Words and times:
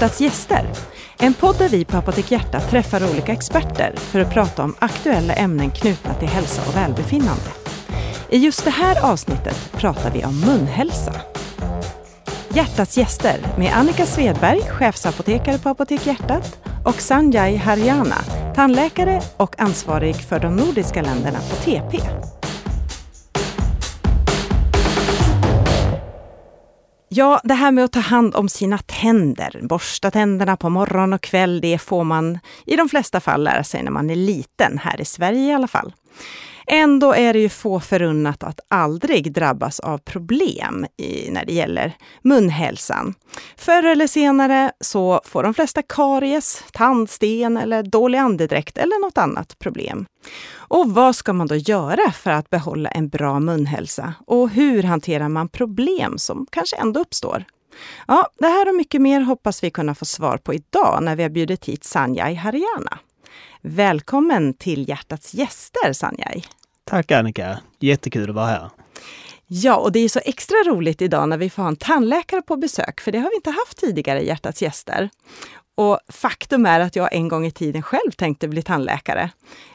Hjärtats 0.00 0.20
gäster. 0.20 0.64
En 1.18 1.34
podd 1.34 1.58
där 1.58 1.68
vi 1.68 1.84
på 1.84 1.96
Apotek 1.96 2.30
Hjärta 2.30 2.60
träffar 2.60 3.10
olika 3.10 3.32
experter 3.32 3.94
för 3.96 4.20
att 4.20 4.32
prata 4.32 4.62
om 4.64 4.74
aktuella 4.78 5.32
ämnen 5.34 5.70
knutna 5.70 6.14
till 6.14 6.28
hälsa 6.28 6.62
och 6.68 6.76
välbefinnande. 6.76 7.50
I 8.30 8.38
just 8.38 8.64
det 8.64 8.70
här 8.70 9.12
avsnittet 9.12 9.72
pratar 9.72 10.10
vi 10.10 10.24
om 10.24 10.40
munhälsa. 10.40 11.12
Hjärtats 12.48 12.96
gäster 12.96 13.40
med 13.58 13.76
Annika 13.76 14.06
Svedberg, 14.06 14.60
chefsapotekare 14.60 15.58
på 15.58 15.68
Apotek 15.68 16.06
Hjärtat 16.06 16.58
och 16.84 17.00
Sanjay 17.00 17.56
Haryana, 17.56 18.18
tandläkare 18.54 19.22
och 19.36 19.60
ansvarig 19.60 20.16
för 20.16 20.38
de 20.38 20.56
nordiska 20.56 21.02
länderna 21.02 21.38
på 21.38 21.56
TP. 21.56 22.00
Ja, 27.12 27.40
det 27.44 27.54
här 27.54 27.72
med 27.72 27.84
att 27.84 27.92
ta 27.92 28.00
hand 28.00 28.34
om 28.34 28.48
sina 28.48 28.78
tänder, 28.78 29.60
borsta 29.62 30.10
tänderna 30.10 30.56
på 30.56 30.68
morgon 30.68 31.12
och 31.12 31.20
kväll, 31.20 31.60
det 31.60 31.78
får 31.78 32.04
man 32.04 32.38
i 32.66 32.76
de 32.76 32.88
flesta 32.88 33.20
fall 33.20 33.44
lära 33.44 33.64
sig 33.64 33.82
när 33.82 33.90
man 33.90 34.10
är 34.10 34.16
liten, 34.16 34.78
här 34.78 35.00
i 35.00 35.04
Sverige 35.04 35.50
i 35.50 35.52
alla 35.52 35.66
fall. 35.66 35.92
Ändå 36.72 37.14
är 37.14 37.32
det 37.32 37.38
ju 37.38 37.48
få 37.48 37.80
förunnat 37.80 38.42
att 38.42 38.60
aldrig 38.68 39.32
drabbas 39.32 39.80
av 39.80 39.98
problem 39.98 40.86
i, 40.96 41.30
när 41.30 41.44
det 41.44 41.52
gäller 41.52 41.96
munhälsan. 42.22 43.14
Förr 43.56 43.82
eller 43.82 44.06
senare 44.06 44.72
så 44.80 45.20
får 45.24 45.42
de 45.42 45.54
flesta 45.54 45.82
karies, 45.82 46.64
tandsten 46.72 47.56
eller 47.56 47.82
dålig 47.82 48.18
andedräkt 48.18 48.78
eller 48.78 49.00
något 49.00 49.18
annat 49.18 49.58
problem. 49.58 50.06
Och 50.54 50.90
vad 50.90 51.16
ska 51.16 51.32
man 51.32 51.46
då 51.46 51.56
göra 51.56 52.12
för 52.12 52.30
att 52.30 52.50
behålla 52.50 52.90
en 52.90 53.08
bra 53.08 53.40
munhälsa? 53.40 54.14
Och 54.26 54.50
hur 54.50 54.82
hanterar 54.82 55.28
man 55.28 55.48
problem 55.48 56.18
som 56.18 56.46
kanske 56.50 56.76
ändå 56.76 57.00
uppstår? 57.00 57.44
Ja, 58.06 58.28
det 58.38 58.48
här 58.48 58.68
och 58.68 58.74
mycket 58.74 59.00
mer 59.00 59.20
hoppas 59.20 59.64
vi 59.64 59.70
kunna 59.70 59.94
få 59.94 60.04
svar 60.04 60.36
på 60.36 60.54
idag 60.54 60.98
när 61.02 61.16
vi 61.16 61.22
har 61.22 61.30
bjudit 61.30 61.64
hit 61.64 61.84
Sanjay 61.84 62.34
Haryana. 62.34 62.98
Välkommen 63.62 64.54
till 64.54 64.88
Hjärtats 64.88 65.34
gäster, 65.34 65.92
Sanjay. 65.92 66.42
Tack 66.90 67.10
Annika! 67.10 67.60
Jättekul 67.78 68.30
att 68.30 68.36
vara 68.36 68.46
här. 68.46 68.70
Ja, 69.46 69.76
och 69.76 69.92
det 69.92 69.98
är 69.98 70.08
så 70.08 70.20
extra 70.24 70.56
roligt 70.56 71.02
idag 71.02 71.28
när 71.28 71.38
vi 71.38 71.50
får 71.50 71.62
ha 71.62 71.68
en 71.68 71.76
tandläkare 71.76 72.42
på 72.42 72.56
besök, 72.56 73.00
för 73.00 73.12
det 73.12 73.18
har 73.18 73.30
vi 73.30 73.36
inte 73.36 73.50
haft 73.50 73.78
tidigare 73.78 74.20
i 74.20 74.26
Hjärtats 74.26 74.62
gäster. 74.62 75.10
Och 75.74 75.98
faktum 76.08 76.66
är 76.66 76.80
att 76.80 76.96
jag 76.96 77.12
en 77.12 77.28
gång 77.28 77.46
i 77.46 77.50
tiden 77.50 77.82
själv 77.82 78.10
tänkte 78.16 78.48
bli 78.48 78.62
tandläkare. 78.62 79.30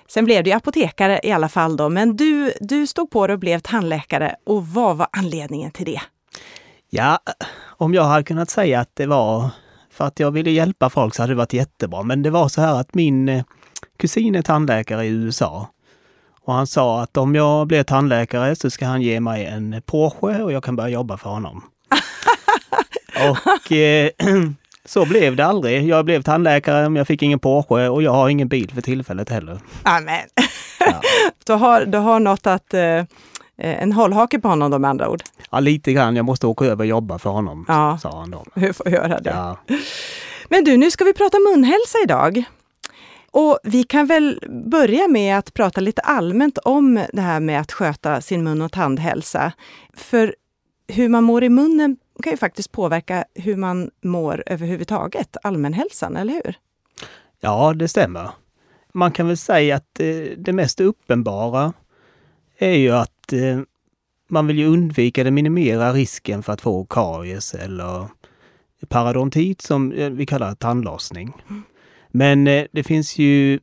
Sen 0.08 0.26
blev 0.26 0.44
det 0.44 0.54
apotekare 0.54 1.20
i 1.24 1.32
alla 1.32 1.50
fall 1.50 1.78
då, 1.78 1.90
men 1.90 2.16
du, 2.16 2.54
du 2.60 2.88
stod 2.88 3.10
på 3.12 3.28
det 3.28 3.34
och 3.34 3.40
blev 3.40 3.60
tandläkare. 3.60 4.36
Och 4.46 4.68
vad 4.68 4.98
var 4.98 5.08
anledningen 5.12 5.72
till 5.72 5.86
det? 5.86 6.02
Ja, 6.90 7.20
om 7.62 7.94
jag 7.94 8.04
hade 8.04 8.24
kunnat 8.24 8.50
säga 8.50 8.80
att 8.80 8.92
det 8.94 9.06
var 9.06 9.50
för 9.92 10.06
att 10.06 10.20
jag 10.20 10.32
ville 10.32 10.52
hjälpa 10.52 10.90
folk 10.90 11.16
så 11.16 11.24
hade 11.24 11.34
det 11.34 11.38
varit 11.38 11.54
jättebra. 11.54 12.04
Men 12.04 12.24
det 12.24 12.30
var 12.30 12.48
så 12.48 12.62
här 12.62 12.80
att 12.80 12.94
min 12.94 13.30
eh, 13.30 13.44
kusin 13.98 14.36
är 14.36 14.42
tandläkare 14.42 15.06
i 15.06 15.10
USA. 15.10 15.68
Och 16.46 16.54
han 16.54 16.68
sa 16.68 17.02
att 17.02 17.18
om 17.18 17.36
jag 17.36 17.68
blir 17.68 17.84
tandläkare 17.84 18.56
så 18.56 18.70
ska 18.70 18.86
han 18.86 19.02
ge 19.02 19.20
mig 19.20 19.46
en 19.46 19.82
Porsche 19.86 20.44
och 20.44 20.52
jag 20.52 20.64
kan 20.64 20.76
börja 20.76 20.90
jobba 20.90 21.18
för 21.18 21.30
honom. 21.30 21.64
och 23.32 23.72
eh, 23.72 24.10
så 24.86 25.06
blev 25.06 25.36
det 25.36 25.46
aldrig. 25.46 25.88
Jag 25.88 26.06
blev 26.06 26.22
tandläkare 26.22 26.90
men 26.90 26.96
jag 26.96 27.08
fick 27.08 27.22
ingen 27.22 27.40
Porsche 27.40 27.90
och 27.90 28.04
jag 28.04 28.12
har 28.12 28.30
ingen 28.30 28.48
bil 28.48 28.72
för 28.74 28.82
tillfället 28.82 29.30
heller. 29.30 29.60
Amen. 29.84 30.22
Ja. 30.80 31.02
du, 31.46 31.54
har, 31.54 31.86
du 31.86 31.98
har 31.98 32.20
något 32.20 32.48
att 32.48 32.74
eh, 32.74 33.04
en 33.58 33.92
hållhake 33.92 34.40
på 34.40 34.48
honom 34.48 34.72
då 34.72 34.80
med 34.80 34.90
andra 34.90 35.10
ord? 35.10 35.24
Ja, 35.52 35.60
lite 35.60 35.94
grann. 35.94 36.16
Jag 36.16 36.26
måste 36.26 36.48
åka 36.48 36.66
över 36.66 36.84
och 36.84 36.86
jobba 36.86 37.20
för 37.20 37.30
honom, 37.30 37.66
ja. 37.68 37.98
sa 38.02 38.20
han 38.20 38.32
då. 38.32 38.46
Du 38.54 38.74
får 38.74 38.90
göra 38.90 39.20
det. 39.20 39.30
Ja. 39.30 39.58
Men 40.50 40.64
du, 40.64 40.78
nu 40.78 40.92
ska 40.92 41.04
vi 41.04 41.14
prata 41.14 41.38
munhälsa 41.40 41.98
idag. 42.04 42.44
Och 43.36 43.60
vi 43.64 43.84
kan 43.84 44.06
väl 44.06 44.40
börja 44.66 45.08
med 45.08 45.38
att 45.38 45.54
prata 45.54 45.82
lite 45.82 46.02
allmänt 46.02 46.58
om 46.58 47.06
det 47.14 47.22
här 47.22 47.40
med 47.40 47.62
att 47.62 47.72
sköta 47.72 48.22
sin 48.22 48.44
mun 48.44 48.62
och 48.62 48.72
tandhälsa. 48.72 49.52
För 49.94 50.36
hur 50.88 51.10
man 51.10 51.24
mår 51.24 51.44
i 51.44 51.50
munnen 51.50 51.98
kan 52.24 52.32
ju 52.32 52.38
faktiskt 52.38 52.72
påverka 52.72 53.26
hur 53.34 53.56
man 53.56 53.92
mår 54.04 54.44
överhuvudtaget, 54.46 55.38
allmänhälsan, 55.44 56.16
eller 56.16 56.34
hur? 56.34 56.56
Ja, 57.40 57.74
det 57.74 57.88
stämmer. 57.88 58.30
Man 58.94 59.12
kan 59.12 59.28
väl 59.28 59.38
säga 59.38 59.76
att 59.76 60.00
eh, 60.00 60.08
det 60.38 60.54
mest 60.54 60.82
uppenbara 60.82 61.74
är 62.58 62.76
ju 62.76 62.92
att 62.92 63.34
eh, 63.34 63.60
man 64.28 64.48
vill 64.48 64.58
ju 64.58 64.68
undvika 64.68 65.22
eller 65.22 65.32
minimera 65.32 65.94
risken 65.94 66.44
för 66.44 66.54
att 66.54 66.62
få 66.62 66.86
karies 66.86 67.54
eller 67.54 68.08
parodontit 68.88 69.62
som 69.62 69.92
eh, 69.92 70.10
vi 70.10 70.26
kallar 70.26 70.56
tandlossning. 70.56 71.34
Mm. 71.50 71.64
Men 72.16 72.48
eh, 72.48 72.66
det 72.72 72.84
finns 72.84 73.18
ju 73.18 73.60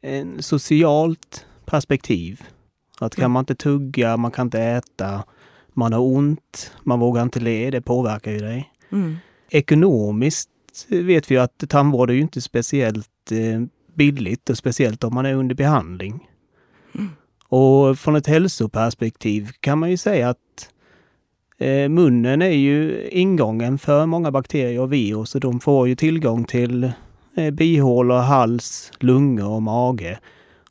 en 0.00 0.42
socialt 0.42 1.46
perspektiv. 1.66 2.42
Att 2.98 3.14
kan 3.14 3.22
mm. 3.22 3.32
man 3.32 3.42
inte 3.42 3.54
tugga, 3.54 4.16
man 4.16 4.30
kan 4.30 4.46
inte 4.46 4.60
äta, 4.60 5.24
man 5.72 5.92
har 5.92 6.00
ont, 6.00 6.72
man 6.82 7.00
vågar 7.00 7.22
inte 7.22 7.40
le, 7.40 7.70
det 7.70 7.80
påverkar 7.80 8.32
ju 8.32 8.38
dig. 8.38 8.72
Mm. 8.92 9.16
Ekonomiskt 9.50 10.50
vet 10.88 11.30
vi 11.30 11.38
att 11.38 11.64
tandvård 11.68 12.10
är 12.10 12.14
ju 12.14 12.20
inte 12.20 12.40
speciellt 12.40 13.32
eh, 13.32 13.62
billigt 13.94 14.50
och 14.50 14.58
speciellt 14.58 15.04
om 15.04 15.14
man 15.14 15.26
är 15.26 15.34
under 15.34 15.54
behandling. 15.54 16.28
Mm. 16.94 17.10
Och 17.48 17.98
från 17.98 18.16
ett 18.16 18.26
hälsoperspektiv 18.26 19.50
kan 19.60 19.78
man 19.78 19.90
ju 19.90 19.96
säga 19.96 20.28
att 20.28 20.70
eh, 21.58 21.88
munnen 21.88 22.42
är 22.42 22.50
ju 22.50 23.08
ingången 23.08 23.78
för 23.78 24.06
många 24.06 24.30
bakterier 24.30 24.80
och 24.80 24.92
virus 24.92 25.34
och 25.34 25.40
de 25.40 25.60
får 25.60 25.88
ju 25.88 25.96
tillgång 25.96 26.44
till 26.44 26.84
eh, 26.84 26.90
bihålor, 27.52 28.18
hals, 28.18 28.92
lungor 28.98 29.48
och 29.48 29.62
mage. 29.62 30.18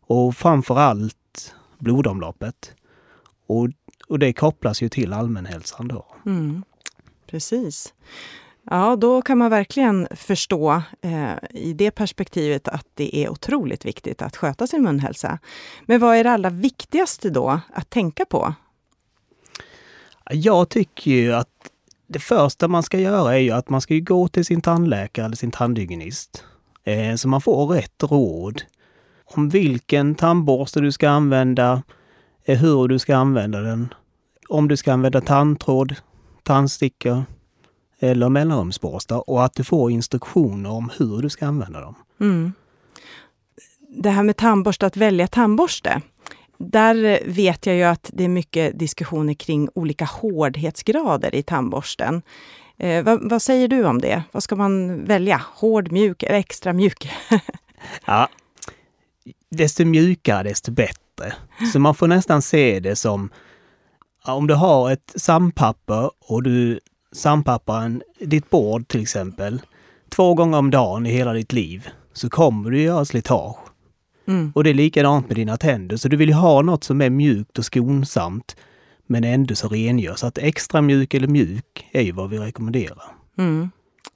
Och 0.02 0.36
framför 0.36 0.78
allt 0.78 1.56
blodomloppet. 1.78 2.74
Och, 3.48 3.68
och 4.08 4.20
det 4.20 4.34
kopplas 4.34 4.82
ju 4.82 4.90
till 4.90 5.14
allmänhälsan 5.14 5.88
då. 5.88 6.06
Mm, 6.26 6.64
precis. 7.28 7.94
Ja, 8.72 8.96
då 8.96 9.22
kan 9.22 9.38
man 9.38 9.50
verkligen 9.50 10.08
förstå 10.12 10.82
eh, 11.02 11.34
i 11.50 11.74
det 11.74 11.92
perspektivet 11.92 12.68
att 12.68 12.88
det 12.94 13.16
är 13.16 13.30
otroligt 13.30 13.86
viktigt 13.86 14.22
att 14.22 14.36
sköta 14.36 14.68
sin 14.68 14.84
munhälsa. 14.84 15.40
Men 15.86 16.00
vad 16.00 16.16
är 16.16 16.24
det 16.24 16.32
allra 16.32 16.50
viktigaste 16.50 17.30
då 17.30 17.60
att 17.74 17.90
tänka 17.90 18.26
på? 18.26 18.54
Jag 20.32 20.70
tycker 20.70 21.12
ju 21.12 21.34
att 21.34 21.50
det 22.08 22.20
första 22.20 22.68
man 22.68 22.84
ska 22.84 23.00
göra 23.00 23.36
är 23.36 23.40
ju 23.40 23.52
att 23.52 23.70
man 23.70 23.82
ska 23.82 23.96
gå 23.96 24.28
till 24.28 24.46
sin 24.46 24.62
tandläkare 24.62 25.26
eller 25.26 25.36
sin 25.36 25.52
tandhygienist. 25.52 26.44
Eh, 26.90 27.16
så 27.16 27.28
man 27.28 27.42
får 27.42 27.68
rätt 27.68 28.04
råd 28.04 28.62
om 29.26 29.50
vilken 29.50 30.16
tandborste 30.16 30.80
du 30.80 30.92
ska 30.92 31.10
använda, 31.10 31.84
eh, 32.46 32.60
hur 32.60 32.88
du 32.88 33.00
ska 33.00 33.16
använda 33.16 33.60
den, 33.62 33.94
om 34.50 34.68
du 34.68 34.78
ska 34.78 34.94
använda 34.94 35.22
tandtråd, 35.22 35.96
tandstickor 36.44 37.24
eller 38.00 38.30
mellanrumsborstar 38.30 39.30
och 39.30 39.46
att 39.46 39.54
du 39.54 39.64
får 39.64 39.92
instruktioner 39.92 40.72
om 40.72 40.92
hur 40.98 41.22
du 41.22 41.30
ska 41.30 41.48
använda 41.48 41.82
dem. 41.82 41.96
Mm. 42.20 42.54
Det 43.90 44.10
här 44.10 44.24
med 44.24 44.38
tandborste, 44.38 44.86
att 44.86 44.98
välja 44.98 45.28
tandborste. 45.28 46.02
Där 46.58 47.20
vet 47.26 47.66
jag 47.66 47.76
ju 47.76 47.84
att 47.84 48.10
det 48.14 48.24
är 48.24 48.30
mycket 48.30 48.80
diskussioner 48.80 49.34
kring 49.34 49.70
olika 49.74 50.06
hårdhetsgrader 50.06 51.36
i 51.36 51.44
tandborsten. 51.44 52.22
Eh, 52.80 53.04
vad, 53.04 53.30
vad, 53.30 53.42
säger 53.42 53.68
du 53.68 53.86
om 53.86 54.02
det? 54.02 54.24
Vad 54.32 54.44
ska 54.44 54.56
man 54.56 55.06
välja? 55.06 55.42
Hård, 55.54 55.92
mjuk 55.92 56.24
eller 56.24 56.40
extra 56.40 56.74
mjuk? 56.74 57.12
ja, 58.06 58.30
desto 59.52 59.86
mjukare 59.86 60.44
desto 60.44 60.72
bättre. 60.72 61.34
Så 61.74 61.80
man 61.80 61.96
får 61.96 62.08
nästan 62.08 62.42
se 62.42 62.80
det 62.80 62.96
som 62.96 63.30
om 64.26 64.48
du 64.48 64.54
har 64.54 64.92
ett 64.92 65.14
sandpapper 65.16 66.12
och 66.20 66.44
du 66.44 66.80
sandpappar 67.12 67.82
en, 67.82 68.02
ditt 68.20 68.50
bord 68.50 68.88
till 68.88 69.02
exempel 69.02 69.62
två 70.10 70.34
gånger 70.34 70.58
om 70.58 70.72
dagen 70.72 71.06
i 71.06 71.12
hela 71.12 71.34
ditt 71.34 71.54
liv 71.54 71.90
så 72.14 72.30
kommer 72.30 72.72
du 72.72 72.82
göra 72.82 73.06
slitage. 73.06 73.58
Mm. 74.28 74.52
Och 74.56 74.64
det 74.64 74.70
är 74.70 74.74
likadant 74.74 75.28
med 75.28 75.36
dina 75.36 75.58
tänder. 75.58 75.98
Så 75.98 76.08
du 76.08 76.18
vill 76.18 76.34
ha 76.34 76.62
något 76.62 76.84
som 76.84 77.02
är 77.02 77.10
mjukt 77.10 77.58
och 77.58 77.66
skonsamt 77.66 78.56
men 79.10 79.24
ändå 79.24 79.56
så 79.56 79.68
rengör. 79.68 80.16
Så 80.16 80.28
att 80.28 80.38
extra 80.38 80.82
mjuk 80.82 81.14
eller 81.14 81.28
mjuk 81.28 81.88
är 81.92 82.02
ju 82.02 82.12
vad 82.12 82.30
vi 82.30 82.38
rekommenderar. 82.38 83.04
Mm. 83.38 83.70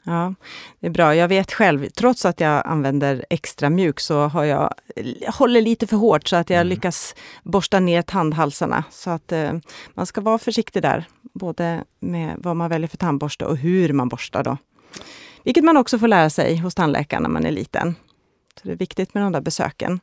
Ja, 0.03 0.33
det 0.79 0.87
är 0.87 0.91
bra. 0.91 1.15
Jag 1.15 1.27
vet 1.27 1.51
själv, 1.51 1.89
trots 1.89 2.25
att 2.25 2.39
jag 2.39 2.67
använder 2.67 3.25
extra 3.29 3.69
mjuk 3.69 3.99
så 3.99 4.27
har 4.27 4.43
jag, 4.43 4.73
jag 4.95 5.31
håller 5.31 5.61
lite 5.61 5.87
för 5.87 5.97
hårt 5.97 6.27
så 6.27 6.35
att 6.35 6.49
jag 6.49 6.61
mm. 6.61 6.67
lyckas 6.67 7.15
borsta 7.43 7.79
ner 7.79 8.01
tandhalsarna. 8.01 8.83
Så 8.91 9.09
att 9.09 9.31
eh, 9.31 9.53
man 9.93 10.05
ska 10.05 10.21
vara 10.21 10.37
försiktig 10.37 10.81
där, 10.81 11.05
både 11.33 11.83
med 11.99 12.35
vad 12.37 12.55
man 12.55 12.69
väljer 12.69 12.87
för 12.87 12.97
tandborste 12.97 13.45
och 13.45 13.57
hur 13.57 13.93
man 13.93 14.09
borstar. 14.09 14.43
Då. 14.43 14.57
Vilket 15.43 15.63
man 15.63 15.77
också 15.77 15.99
får 15.99 16.07
lära 16.07 16.29
sig 16.29 16.57
hos 16.57 16.75
tandläkaren 16.75 17.23
när 17.23 17.29
man 17.29 17.45
är 17.45 17.51
liten. 17.51 17.95
Så 18.61 18.67
det 18.67 18.73
är 18.73 18.77
viktigt 18.77 19.13
med 19.13 19.23
de 19.23 19.31
där 19.31 19.41
besöken. 19.41 19.99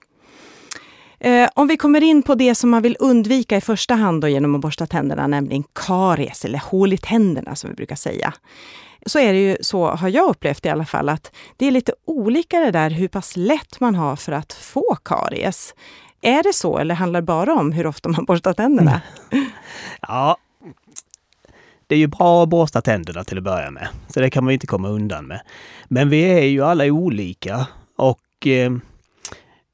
Eh, 1.21 1.49
om 1.55 1.69
vi 1.69 1.77
kommer 1.77 2.03
in 2.03 2.23
på 2.23 2.35
det 2.35 2.55
som 2.55 2.71
man 2.71 2.83
vill 2.83 2.97
undvika 3.01 3.57
i 3.57 3.61
första 3.61 3.95
hand 3.95 4.21
då 4.21 4.29
genom 4.29 4.55
att 4.55 4.61
borsta 4.61 4.87
tänderna, 4.87 5.27
nämligen 5.27 5.65
karies 5.73 6.45
eller 6.45 6.59
hål 6.59 6.93
i 6.93 6.99
tänderna 6.99 7.57
som 7.57 7.71
vi 7.71 7.77
brukar 7.77 7.97
säga. 7.97 8.35
så 9.07 9.19
är 9.19 9.33
det 9.33 9.39
ju 9.39 9.57
så, 9.61 9.87
har 9.87 10.09
jag 10.09 10.31
upplevt 10.31 10.67
i 10.67 10.69
alla 10.69 10.85
fall, 10.85 11.09
att 11.09 11.33
det 11.57 11.67
är 11.67 11.71
lite 11.71 11.93
olika 12.05 12.61
det 12.61 12.71
där 12.71 12.91
hur 12.91 13.09
pass 13.09 13.37
lätt 13.37 13.81
man 13.81 13.95
har 13.95 14.17
för 14.17 14.33
att 14.33 14.53
få 14.53 14.97
karies. 15.05 15.75
Är 16.21 16.43
det 16.43 16.53
så 16.53 16.79
eller 16.79 16.95
handlar 16.95 17.21
det 17.21 17.27
bara 17.27 17.55
om 17.55 17.73
hur 17.73 17.87
ofta 17.87 18.09
man 18.09 18.25
borstar 18.25 18.53
tänderna? 18.53 19.01
Ja, 20.01 20.37
det 21.87 21.95
är 21.95 21.99
ju 21.99 22.07
bra 22.07 22.43
att 22.43 22.49
borsta 22.49 22.81
tänderna 22.81 23.25
till 23.25 23.39
att 23.39 23.45
börja 23.45 23.71
med, 23.71 23.89
så 24.09 24.21
det 24.21 24.31
kan 24.31 24.45
man 24.45 24.51
ju 24.51 24.55
inte 24.55 24.67
komma 24.67 24.89
undan 24.89 25.27
med. 25.27 25.41
Men 25.89 26.09
vi 26.09 26.23
är 26.23 26.45
ju 26.45 26.65
alla 26.65 26.85
olika 26.85 27.67
och 27.97 28.47
eh, 28.47 28.73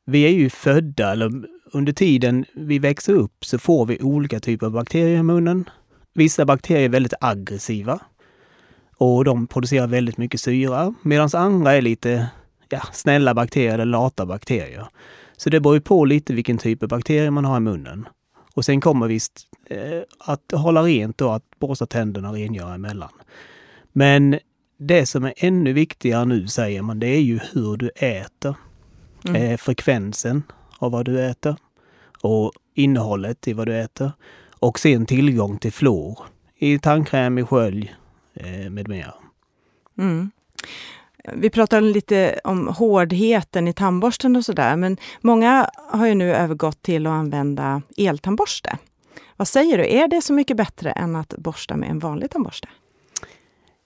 vi 0.06 0.22
är 0.22 0.30
ju 0.30 0.50
födda, 0.50 1.12
eller 1.12 1.32
under 1.72 1.92
tiden 1.92 2.44
vi 2.54 2.78
växer 2.78 3.12
upp 3.12 3.44
så 3.44 3.58
får 3.58 3.86
vi 3.86 3.98
olika 4.02 4.40
typer 4.40 4.66
av 4.66 4.72
bakterier 4.72 5.18
i 5.18 5.22
munnen. 5.22 5.68
Vissa 6.14 6.44
bakterier 6.44 6.84
är 6.84 6.88
väldigt 6.88 7.14
aggressiva 7.20 8.00
och 8.96 9.24
de 9.24 9.46
producerar 9.46 9.86
väldigt 9.86 10.18
mycket 10.18 10.40
syra 10.40 10.94
medan 11.02 11.28
andra 11.32 11.72
är 11.72 11.82
lite 11.82 12.26
ja, 12.68 12.82
snälla 12.92 13.34
bakterier 13.34 13.74
eller 13.74 13.84
lata 13.84 14.26
bakterier. 14.26 14.86
Så 15.36 15.50
det 15.50 15.60
beror 15.60 15.74
ju 15.74 15.80
på 15.80 16.04
lite 16.04 16.34
vilken 16.34 16.58
typ 16.58 16.82
av 16.82 16.88
bakterier 16.88 17.30
man 17.30 17.44
har 17.44 17.56
i 17.56 17.60
munnen. 17.60 18.08
Och 18.54 18.64
sen 18.64 18.80
kommer 18.80 19.08
visst 19.08 19.40
eh, 19.70 20.02
att 20.18 20.52
hålla 20.52 20.82
rent 20.82 21.20
och 21.20 21.36
att 21.36 21.44
borsta 21.58 21.86
tänderna 21.86 22.28
och 22.28 22.34
rengöra 22.34 22.74
emellan. 22.74 23.10
Men 23.92 24.38
det 24.78 25.06
som 25.06 25.24
är 25.24 25.34
ännu 25.36 25.72
viktigare 25.72 26.24
nu 26.24 26.48
säger 26.48 26.82
man, 26.82 26.98
det 26.98 27.06
är 27.06 27.20
ju 27.20 27.40
hur 27.52 27.76
du 27.76 27.88
äter. 27.88 28.54
Mm. 29.28 29.43
Eh, 29.43 29.56
frekvensen 29.56 30.43
av 30.78 30.93
vad 30.93 31.05
du 31.05 31.25
äter 31.26 31.56
och 32.23 32.52
innehållet 32.75 33.49
i 33.49 33.52
vad 33.52 33.67
du 33.67 33.81
äter. 33.81 34.12
Och 34.58 34.78
sen 34.78 35.06
tillgång 35.06 35.58
till 35.58 35.73
fluor 35.73 36.19
i 36.56 36.78
tandkräm, 36.78 37.38
i 37.38 37.44
skölj 37.44 37.94
eh, 38.34 38.70
med 38.70 38.88
mera. 38.88 39.14
Mm. 39.99 40.31
Vi 41.34 41.50
pratade 41.50 41.87
lite 41.87 42.40
om 42.44 42.69
hårdheten 42.69 43.69
i 43.69 43.73
tandborsten 43.73 44.37
och 44.37 44.44
sådär, 44.44 44.76
men 44.76 44.96
många 45.20 45.70
har 45.93 46.06
ju 46.06 46.14
nu 46.14 46.34
övergått 46.34 46.82
till 46.82 47.06
att 47.06 47.12
använda 47.12 47.82
eltandborste. 47.96 48.78
Vad 49.37 49.49
säger 49.49 49.78
du, 49.78 49.87
är 49.87 50.08
det 50.08 50.23
så 50.23 50.32
mycket 50.32 50.56
bättre 50.56 50.90
än 50.90 51.17
att 51.17 51.34
borsta 51.38 51.76
med 51.76 51.90
en 51.90 51.99
vanlig 51.99 52.31
tandborste? 52.31 52.69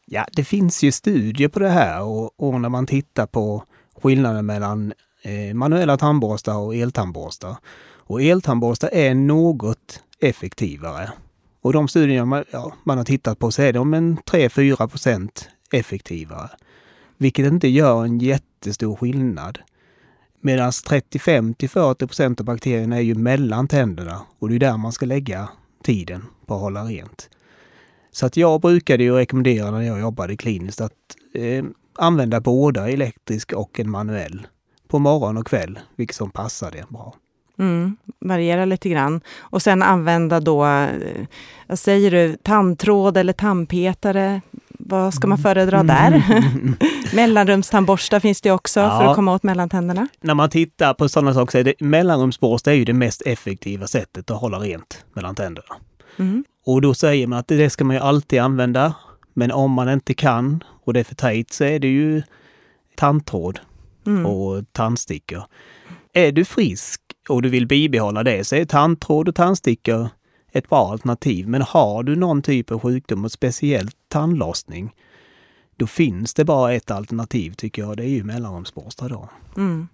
Ja, 0.05 0.27
det 0.33 0.45
finns 0.45 0.83
ju 0.83 0.93
studier 0.93 1.49
på 1.49 1.59
det 1.59 1.69
här 1.69 2.03
och, 2.03 2.41
och 2.41 2.61
när 2.61 2.69
man 2.69 2.87
tittar 2.87 3.27
på 3.27 3.65
skillnaden 4.03 4.47
mellan 4.47 4.93
Eh, 5.23 5.55
manuella 5.55 5.97
tandborstar 5.97 6.57
och 6.57 6.75
eltandborstar. 6.75 7.57
Och 8.11 8.23
eltandborstar 8.23 8.89
är 8.93 9.15
något 9.15 10.03
effektivare. 10.21 11.13
Och 11.61 11.73
de 11.73 11.89
studier 11.89 12.25
man, 12.25 12.45
ja, 12.51 12.73
man 12.85 12.99
har 12.99 13.05
tittat 13.05 13.39
på 13.39 13.51
så 13.51 13.63
är 13.63 13.73
de 13.73 13.95
en 13.95 14.19
3-4 14.19 14.89
procent 14.89 15.49
effektivare. 15.73 16.51
Vilket 17.17 17.47
inte 17.47 17.69
gör 17.69 18.05
en 18.05 18.19
jättestor 18.19 18.97
skillnad. 18.97 19.59
Medan 20.41 20.73
35 20.89 21.55
till 21.55 21.71
40 21.71 22.07
procent 22.07 22.41
av 22.41 22.47
bakterierna 22.47 22.97
är 22.97 23.01
ju 23.01 23.15
mellan 23.15 23.69
tänderna 23.69 24.21
och 24.39 24.49
det 24.49 24.55
är 24.55 24.59
där 24.59 24.77
man 24.77 24.93
ska 24.93 25.07
lägga 25.07 25.49
tiden 25.83 26.25
på 26.47 26.55
att 26.55 26.61
hålla 26.61 26.85
rent. 26.85 27.31
Så 28.13 28.27
att 28.27 28.37
jag 28.37 28.61
brukade 28.61 29.05
ju 29.05 29.15
rekommendera 29.15 29.71
när 29.71 29.83
jag 29.83 30.01
jobbade 30.01 30.37
kliniskt 30.37 30.81
att 30.81 30.93
eh, 31.35 31.65
använda 31.99 32.41
båda 32.41 32.91
elektrisk 32.91 33.53
och 33.53 33.81
en 33.81 33.91
manuell 33.91 34.47
på 34.91 34.99
morgon 34.99 35.37
och 35.37 35.47
kväll, 35.47 35.79
vilket 35.97 36.17
som 36.17 36.31
passar 36.31 36.71
det 36.71 36.85
bra. 36.89 37.15
Mm, 37.59 37.97
variera 38.21 38.65
lite 38.65 38.89
grann. 38.89 39.21
Och 39.39 39.63
sen 39.63 39.83
använda 39.83 40.41
då, 40.41 40.65
eh, 40.67 41.27
vad 41.67 41.79
säger 41.79 42.11
du, 42.11 42.37
tandtråd 42.43 43.17
eller 43.17 43.33
tandpetare? 43.33 44.41
Vad 44.69 45.15
ska 45.15 45.27
man 45.27 45.39
föredra 45.39 45.83
där? 45.83 46.23
Mellanrumstandborstar 47.15 48.21
finns 48.21 48.41
det 48.41 48.51
också 48.51 48.81
ja. 48.81 49.01
för 49.01 49.11
att 49.11 49.17
komma 49.17 49.35
åt 49.35 49.43
mellantänderna. 49.43 50.09
När 50.21 50.35
man 50.35 50.51
tittar 50.51 50.95
på 50.95 51.09
sådana 51.09 51.35
saker 51.35 51.53
så 51.53 51.59
är 51.59 51.65
det 51.65 51.81
mellanrumsborste 51.81 52.71
är 52.71 52.75
ju 52.75 52.85
det 52.85 52.93
mest 52.93 53.23
effektiva 53.27 53.87
sättet 53.87 54.31
att 54.31 54.41
hålla 54.41 54.59
rent 54.59 55.05
mellan 55.13 55.35
tänderna. 55.35 55.77
Mm. 56.19 56.45
Och 56.67 56.81
då 56.81 56.95
säger 56.95 57.27
man 57.27 57.39
att 57.39 57.49
det 57.49 57.71
ska 57.71 57.85
man 57.85 57.97
ju 57.97 58.03
alltid 58.03 58.41
använda. 58.41 58.95
Men 59.35 59.53
om 59.53 59.71
man 59.71 59.89
inte 59.89 60.15
kan 60.15 60.65
och 60.85 60.93
det 60.93 61.01
är 61.01 61.05
för 61.05 61.15
tajt 61.15 61.53
så 61.53 61.65
är 61.65 61.79
det 61.79 61.89
ju 61.89 62.23
tandtråd 62.97 63.61
mm. 64.07 64.27
och 64.27 64.65
tandstickor. 64.73 65.43
Är 66.13 66.33
du 66.33 66.45
frisk 66.45 67.01
och 67.29 67.43
du 67.43 67.49
vill 67.49 67.67
bibehålla 67.67 68.23
det 68.23 68.45
så 68.45 68.57
är 68.57 68.65
tandtråd 68.65 69.29
och 69.29 69.35
tandstickor 69.35 70.09
ett 70.53 70.69
bra 70.69 70.91
alternativ. 70.91 71.49
Men 71.49 71.63
har 71.63 72.03
du 72.03 72.17
någon 72.17 72.43
typ 72.43 72.71
av 72.71 72.81
sjukdom 72.81 73.25
och 73.25 73.33
speciellt 73.33 73.97
tandlossning, 74.09 74.95
då 75.77 75.87
finns 75.87 76.35
det 76.35 76.45
bara 76.45 76.73
ett 76.73 76.91
alternativ 76.91 77.55
tycker 77.55 77.83
jag. 77.83 77.97
Det 77.97 78.05
är 78.05 78.09
ju 78.09 78.25
mellanrumsborstar 78.25 79.09
då. 79.09 79.29
Mm. 79.57 79.89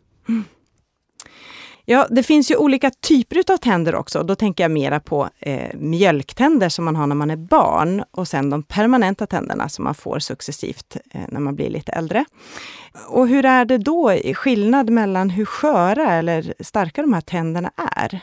Ja, 1.88 2.06
det 2.10 2.22
finns 2.22 2.50
ju 2.50 2.56
olika 2.56 2.90
typer 2.90 3.52
av 3.52 3.56
tänder 3.56 3.94
också. 3.94 4.22
Då 4.22 4.34
tänker 4.34 4.64
jag 4.64 4.70
mera 4.70 5.00
på 5.00 5.28
eh, 5.40 5.74
mjölktänder 5.74 6.68
som 6.68 6.84
man 6.84 6.96
har 6.96 7.06
när 7.06 7.14
man 7.14 7.30
är 7.30 7.36
barn 7.36 8.04
och 8.10 8.28
sen 8.28 8.50
de 8.50 8.62
permanenta 8.62 9.26
tänderna 9.26 9.68
som 9.68 9.84
man 9.84 9.94
får 9.94 10.18
successivt 10.18 10.96
eh, 11.10 11.20
när 11.28 11.40
man 11.40 11.54
blir 11.56 11.70
lite 11.70 11.92
äldre. 11.92 12.24
Och 13.08 13.28
hur 13.28 13.44
är 13.44 13.64
det 13.64 13.78
då, 13.78 14.18
skillnad 14.34 14.90
mellan 14.90 15.30
hur 15.30 15.44
sköra 15.44 16.12
eller 16.12 16.54
starka 16.60 17.02
de 17.02 17.12
här 17.12 17.20
tänderna 17.20 17.70
är? 17.76 18.20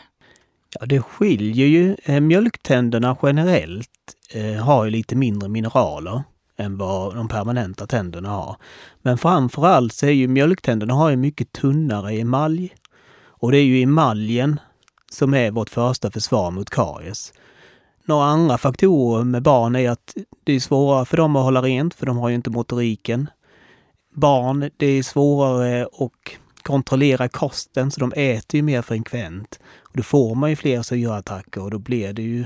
Ja, 0.80 0.86
det 0.86 1.02
skiljer 1.02 1.68
ju. 1.68 1.96
Eh, 2.04 2.20
mjölktänderna 2.20 3.18
generellt 3.24 3.90
eh, 4.34 4.64
har 4.64 4.86
ju 4.86 4.92
lite 4.92 5.16
mindre 5.16 5.50
mineraler 5.50 6.24
än 6.58 6.78
vad 6.78 7.16
de 7.16 7.28
permanenta 7.28 7.88
tänderna 7.88 8.30
har. 8.30 8.56
Men 9.02 9.18
framförallt 9.18 9.94
så 9.94 10.06
är 10.06 10.12
ju 10.12 10.28
mjölktänderna 10.28 10.94
har 10.94 11.10
ju 11.10 11.16
mycket 11.16 11.52
tunnare 11.52 12.14
emalj. 12.14 12.74
Och 13.44 13.52
det 13.52 13.58
är 13.58 13.64
ju 13.64 13.82
emaljen 13.82 14.60
som 15.12 15.34
är 15.34 15.52
vårt 15.52 15.70
första 15.70 16.12
försvar 16.12 16.52
mot 16.52 16.70
karies. 16.70 17.34
Några 18.06 18.26
andra 18.26 18.58
faktorer 18.58 19.24
med 19.24 19.44
barn 19.44 19.76
är 19.76 19.90
att 19.90 20.16
det 20.44 20.54
är 20.54 20.60
svårare 20.60 21.06
för 21.06 21.18
dem 21.18 21.36
att 21.36 21.44
hålla 21.44 21.62
rent, 21.62 21.94
för 21.94 22.06
de 22.06 22.18
har 22.18 22.30
ju 22.30 22.36
inte 22.36 22.50
motoriken. 22.50 23.30
Barn, 24.14 24.70
det 24.78 24.86
är 24.86 25.04
svårare 25.04 25.84
att 25.84 26.12
kontrollera 26.62 27.30
kosten, 27.30 27.92
så 27.92 28.00
de 28.00 28.14
äter 28.16 28.58
ju 28.58 28.62
mer 28.62 28.82
frekvent. 28.82 29.60
Och 29.80 29.98
då 29.98 30.04
får 30.04 30.36
man 30.36 30.50
ju 30.50 30.56
fler 30.56 30.82
syraattacker 30.82 31.62
och 31.62 31.72
då 31.72 31.80
blir 31.80 32.14
det 32.14 32.22
ju 32.22 32.46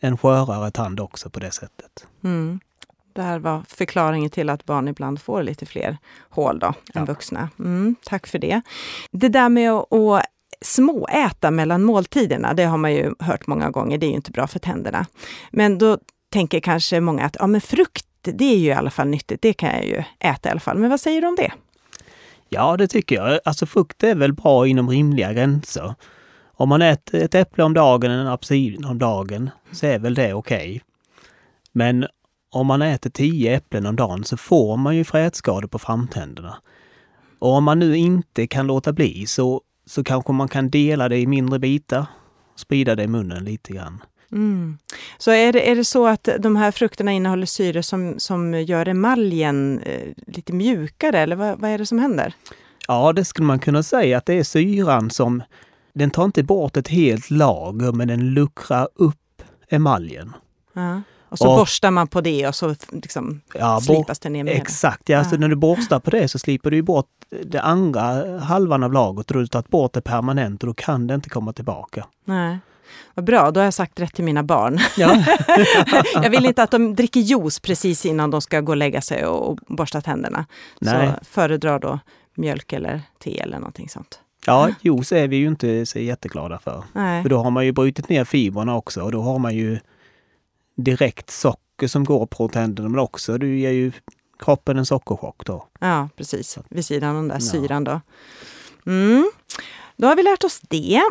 en 0.00 0.18
skörare 0.18 0.70
tand 0.70 1.00
också 1.00 1.30
på 1.30 1.40
det 1.40 1.50
sättet. 1.50 2.06
Mm. 2.24 2.60
Det 3.12 3.22
här 3.22 3.38
var 3.38 3.62
förklaringen 3.68 4.30
till 4.30 4.50
att 4.50 4.64
barn 4.64 4.88
ibland 4.88 5.20
får 5.20 5.42
lite 5.42 5.66
fler 5.66 5.98
hål 6.30 6.58
då, 6.58 6.74
ja. 6.92 7.00
än 7.00 7.06
vuxna. 7.06 7.48
Mm, 7.58 7.96
tack 8.04 8.26
för 8.26 8.38
det. 8.38 8.60
Det 9.10 9.28
där 9.28 9.48
med 9.48 9.72
att 9.72 10.26
småäta 10.60 11.50
mellan 11.50 11.82
måltiderna, 11.82 12.54
det 12.54 12.64
har 12.64 12.78
man 12.78 12.94
ju 12.94 13.14
hört 13.18 13.46
många 13.46 13.70
gånger, 13.70 13.98
det 13.98 14.06
är 14.06 14.08
ju 14.08 14.14
inte 14.14 14.30
bra 14.30 14.46
för 14.46 14.58
tänderna. 14.58 15.06
Men 15.50 15.78
då 15.78 15.98
tänker 16.32 16.60
kanske 16.60 17.00
många 17.00 17.24
att 17.24 17.36
ja, 17.38 17.46
men 17.46 17.60
frukt, 17.60 18.06
det 18.20 18.44
är 18.44 18.56
ju 18.58 18.66
i 18.66 18.72
alla 18.72 18.90
fall 18.90 19.08
nyttigt, 19.08 19.42
det 19.42 19.52
kan 19.52 19.68
jag 19.68 19.86
ju 19.86 20.02
äta 20.18 20.48
i 20.48 20.50
alla 20.50 20.60
fall. 20.60 20.78
Men 20.78 20.90
vad 20.90 21.00
säger 21.00 21.20
du 21.20 21.26
om 21.28 21.36
det? 21.36 21.52
Ja, 22.48 22.76
det 22.76 22.86
tycker 22.88 23.16
jag. 23.16 23.40
Alltså 23.44 23.66
frukt 23.66 24.02
är 24.02 24.14
väl 24.14 24.32
bra 24.32 24.66
inom 24.66 24.90
rimliga 24.90 25.32
gränser. 25.32 25.94
Om 26.56 26.68
man 26.68 26.82
äter 26.82 27.22
ett 27.22 27.34
äpple 27.34 27.64
om 27.64 27.74
dagen, 27.74 28.10
en 28.10 28.26
apelsin 28.26 28.84
om 28.84 28.98
dagen, 28.98 29.50
så 29.72 29.86
är 29.86 29.98
väl 29.98 30.14
det 30.14 30.34
okej. 30.34 30.68
Okay. 30.68 30.80
Men 31.72 32.06
om 32.50 32.66
man 32.66 32.82
äter 32.82 33.10
tio 33.10 33.56
äpplen 33.56 33.86
om 33.86 33.96
dagen 33.96 34.24
så 34.24 34.36
får 34.36 34.76
man 34.76 34.96
ju 34.96 35.04
frätskador 35.04 35.68
på 35.68 35.78
framtänderna. 35.78 36.56
Och 37.38 37.52
om 37.52 37.64
man 37.64 37.78
nu 37.78 37.96
inte 37.96 38.46
kan 38.46 38.66
låta 38.66 38.92
bli 38.92 39.26
så, 39.26 39.60
så 39.86 40.04
kanske 40.04 40.32
man 40.32 40.48
kan 40.48 40.70
dela 40.70 41.08
det 41.08 41.18
i 41.18 41.26
mindre 41.26 41.58
bitar, 41.58 42.06
sprida 42.56 42.94
det 42.94 43.02
i 43.02 43.06
munnen 43.06 43.44
lite 43.44 43.72
grann. 43.72 44.02
Mm. 44.32 44.78
Så 45.18 45.30
är 45.30 45.52
det, 45.52 45.70
är 45.70 45.76
det 45.76 45.84
så 45.84 46.06
att 46.06 46.28
de 46.38 46.56
här 46.56 46.70
frukterna 46.70 47.12
innehåller 47.12 47.46
syre 47.46 47.82
som, 47.82 48.14
som 48.18 48.54
gör 48.54 48.88
emaljen 48.88 49.80
eh, 49.80 50.12
lite 50.26 50.52
mjukare, 50.52 51.18
eller 51.18 51.36
vad, 51.36 51.60
vad 51.60 51.70
är 51.70 51.78
det 51.78 51.86
som 51.86 51.98
händer? 51.98 52.34
Ja, 52.88 53.12
det 53.12 53.24
skulle 53.24 53.46
man 53.46 53.58
kunna 53.58 53.82
säga 53.82 54.18
att 54.18 54.26
det 54.26 54.34
är 54.34 54.44
syran 54.44 55.10
som 55.10 55.42
den 55.92 56.10
tar 56.10 56.24
inte 56.24 56.42
bort 56.42 56.76
ett 56.76 56.88
helt 56.88 57.30
lager, 57.30 57.92
men 57.92 58.08
den 58.08 58.20
luckrar 58.20 58.88
upp 58.94 59.42
emaljen. 59.68 60.32
Ja. 60.72 61.02
Och 61.34 61.38
så 61.38 61.50
och, 61.50 61.56
borstar 61.56 61.90
man 61.90 62.08
på 62.08 62.20
det 62.20 62.48
och 62.48 62.54
så 62.54 62.74
liksom 62.92 63.40
ja, 63.54 63.80
slipas 63.80 64.18
det 64.18 64.28
ner 64.28 64.44
med 64.44 64.56
Exakt, 64.56 65.08
ja, 65.08 65.18
ja. 65.18 65.24
Så 65.24 65.36
när 65.36 65.48
du 65.48 65.56
borstar 65.56 66.00
på 66.00 66.10
det 66.10 66.28
så 66.28 66.38
slipper 66.38 66.70
du 66.70 66.82
bort 66.82 67.06
det 67.44 67.60
andra 67.60 68.38
halvan 68.40 68.82
av 68.82 68.92
lagret 68.92 69.30
och 69.30 69.34
du 69.34 69.40
har 69.40 69.46
tagit 69.46 69.68
bort 69.68 69.92
det 69.92 70.00
permanent 70.00 70.62
och 70.62 70.66
då 70.66 70.74
kan 70.74 71.06
det 71.06 71.14
inte 71.14 71.28
komma 71.28 71.52
tillbaka. 71.52 72.06
Nej. 72.24 72.58
Vad 73.14 73.24
bra, 73.24 73.50
då 73.50 73.60
har 73.60 73.64
jag 73.64 73.74
sagt 73.74 74.00
rätt 74.00 74.14
till 74.14 74.24
mina 74.24 74.42
barn. 74.42 74.78
Ja. 74.96 75.24
jag 76.22 76.30
vill 76.30 76.46
inte 76.46 76.62
att 76.62 76.70
de 76.70 76.94
dricker 76.94 77.20
juice 77.20 77.60
precis 77.60 78.06
innan 78.06 78.30
de 78.30 78.40
ska 78.40 78.60
gå 78.60 78.72
och 78.72 78.76
lägga 78.76 79.00
sig 79.00 79.26
och 79.26 79.58
borsta 79.66 80.00
tänderna. 80.00 80.46
Nej. 80.80 81.08
Så 81.08 81.24
föredrar 81.24 81.78
då 81.78 81.98
mjölk 82.34 82.72
eller 82.72 83.02
te 83.18 83.40
eller 83.40 83.58
någonting 83.58 83.88
sånt. 83.88 84.20
Ja, 84.46 84.68
juice 84.80 85.12
är 85.12 85.28
vi 85.28 85.36
ju 85.36 85.46
inte 85.46 85.86
så 85.86 85.98
jätteglada 85.98 86.58
för. 86.58 86.84
Nej. 86.92 87.22
För 87.22 87.30
då 87.30 87.38
har 87.38 87.50
man 87.50 87.64
ju 87.64 87.72
brutit 87.72 88.08
ner 88.08 88.24
fibrerna 88.24 88.76
också 88.76 89.02
och 89.02 89.12
då 89.12 89.22
har 89.22 89.38
man 89.38 89.54
ju 89.54 89.78
direkt 90.74 91.30
socker 91.30 91.86
som 91.86 92.04
går 92.04 92.26
på 92.26 92.48
tänderna 92.48 92.88
men 92.88 93.00
också 93.00 93.38
du 93.38 93.58
ger 93.58 93.70
ju 93.70 93.92
kroppen 94.38 94.78
en 94.78 94.86
sockerchock 94.86 95.46
då. 95.46 95.66
Ja, 95.80 96.08
precis. 96.16 96.58
Vid 96.68 96.84
sidan 96.84 97.08
av 97.08 97.14
den 97.14 97.28
där 97.28 97.34
ja. 97.34 97.40
syran 97.40 97.84
då. 97.84 98.00
Mm. 98.86 99.30
Då 99.96 100.06
har 100.06 100.16
vi 100.16 100.22
lärt 100.22 100.44
oss 100.44 100.60
det, 100.60 101.02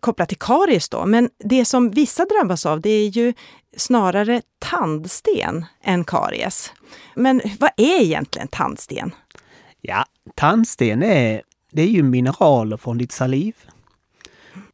kopplat 0.00 0.28
till 0.28 0.38
karies 0.38 0.88
då. 0.88 1.06
Men 1.06 1.30
det 1.38 1.64
som 1.64 1.90
vissa 1.90 2.24
drabbas 2.24 2.66
av 2.66 2.80
det 2.80 2.90
är 2.90 3.08
ju 3.08 3.34
snarare 3.76 4.42
tandsten 4.58 5.64
än 5.82 6.04
karies. 6.04 6.72
Men 7.14 7.40
vad 7.58 7.70
är 7.76 8.00
egentligen 8.02 8.48
tandsten? 8.48 9.14
Ja, 9.80 10.04
tandsten 10.34 11.02
är, 11.02 11.42
det 11.72 11.82
är 11.82 11.86
ju 11.86 12.02
mineraler 12.02 12.76
från 12.76 12.98
ditt 12.98 13.12
saliv 13.12 13.56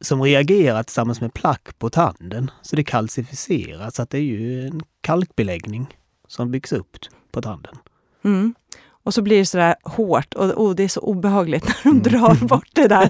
som 0.01 0.21
reagerar 0.23 0.83
tillsammans 0.83 1.21
med 1.21 1.33
plack 1.33 1.79
på 1.79 1.89
tanden. 1.89 2.51
Så 2.61 2.75
det 2.75 2.83
kalcificeras, 2.83 3.95
så 3.95 4.01
att 4.01 4.09
det 4.09 4.17
är 4.17 4.21
ju 4.21 4.67
en 4.67 4.81
kalkbeläggning 5.01 5.97
som 6.27 6.51
byggs 6.51 6.71
upp 6.71 6.97
på 7.31 7.41
tanden. 7.41 7.75
Mm. 8.23 8.55
Och 9.03 9.13
så 9.13 9.21
blir 9.21 9.37
det 9.37 9.45
sådär 9.45 9.75
hårt 9.83 10.33
och 10.33 10.61
oh, 10.61 10.75
det 10.75 10.83
är 10.83 10.87
så 10.87 10.99
obehagligt 10.99 11.65
när 11.67 11.75
de 11.83 11.89
mm. 11.89 12.03
drar 12.03 12.45
bort 12.47 12.69
det 12.73 12.87
där. 12.87 13.09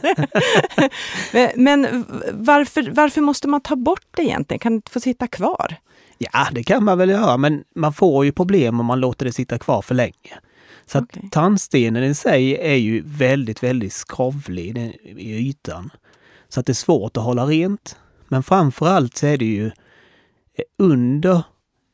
Men 1.60 2.06
varför, 2.34 2.92
varför 2.92 3.22
måste 3.22 3.48
man 3.48 3.62
ta 3.62 3.76
bort 3.76 4.08
det 4.16 4.22
egentligen? 4.22 4.60
Kan 4.60 4.80
det 4.80 4.90
få 4.90 5.00
sitta 5.00 5.28
kvar? 5.28 5.76
Ja, 6.18 6.48
det 6.52 6.64
kan 6.64 6.84
man 6.84 6.98
väl 6.98 7.10
göra, 7.10 7.38
men 7.38 7.64
man 7.76 7.94
får 7.94 8.26
ju 8.26 8.32
problem 8.32 8.80
om 8.80 8.86
man 8.86 9.00
låter 9.00 9.26
det 9.26 9.32
sitta 9.32 9.60
kvar 9.60 9.82
för 9.82 9.96
länge. 9.96 10.40
Så 10.86 11.00
okay. 11.00 11.30
tandstenen 11.32 12.04
i 12.04 12.16
sig 12.16 12.58
är 12.58 12.76
ju 12.76 13.04
väldigt, 13.06 13.64
väldigt 13.64 13.94
skrovlig 13.94 14.98
i 15.18 15.50
ytan. 15.50 15.90
Så 16.50 16.60
att 16.60 16.66
det 16.66 16.72
är 16.72 16.74
svårt 16.74 17.18
att 17.18 17.24
hålla 17.24 17.46
rent. 17.46 17.98
Men 18.28 18.44
framförallt 18.44 19.18
så 19.18 19.26
är 19.26 19.38
det 19.38 19.46
ju 19.46 19.66
eh, 19.66 19.72
under 20.78 21.44